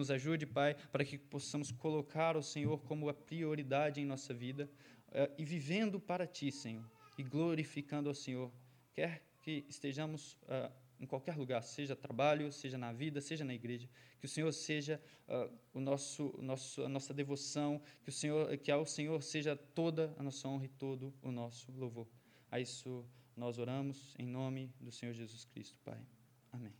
Nos 0.00 0.10
ajude, 0.10 0.46
Pai, 0.46 0.74
para 0.90 1.04
que 1.04 1.18
possamos 1.18 1.70
colocar 1.70 2.34
o 2.34 2.42
Senhor 2.42 2.78
como 2.84 3.10
a 3.10 3.12
prioridade 3.12 4.00
em 4.00 4.06
nossa 4.06 4.32
vida 4.32 4.66
uh, 5.08 5.30
e 5.36 5.44
vivendo 5.44 6.00
para 6.00 6.26
Ti, 6.26 6.50
Senhor, 6.50 6.90
e 7.18 7.22
glorificando 7.22 8.08
ao 8.08 8.14
Senhor. 8.14 8.50
Quer 8.94 9.22
que 9.42 9.62
estejamos 9.68 10.38
uh, 10.44 10.72
em 10.98 11.04
qualquer 11.04 11.36
lugar, 11.36 11.62
seja 11.62 11.94
trabalho, 11.94 12.50
seja 12.50 12.78
na 12.78 12.94
vida, 12.94 13.20
seja 13.20 13.44
na 13.44 13.52
igreja, 13.52 13.90
que 14.18 14.24
o 14.24 14.28
Senhor 14.28 14.50
seja 14.52 14.98
uh, 15.28 15.54
o 15.74 15.80
nosso, 15.80 16.34
nosso, 16.40 16.82
a 16.82 16.88
nossa 16.88 17.12
devoção, 17.12 17.78
que 18.02 18.08
o 18.08 18.12
Senhor, 18.12 18.56
que 18.56 18.70
ao 18.70 18.86
Senhor 18.86 19.22
seja 19.22 19.54
toda 19.54 20.14
a 20.16 20.22
nossa 20.22 20.48
honra 20.48 20.64
e 20.64 20.68
todo 20.68 21.12
o 21.20 21.30
nosso 21.30 21.70
louvor. 21.72 22.08
A 22.50 22.58
isso 22.58 23.04
nós 23.36 23.58
oramos 23.58 24.14
em 24.18 24.26
nome 24.26 24.72
do 24.80 24.90
Senhor 24.90 25.12
Jesus 25.12 25.44
Cristo, 25.44 25.78
Pai. 25.84 26.00
Amém. 26.50 26.72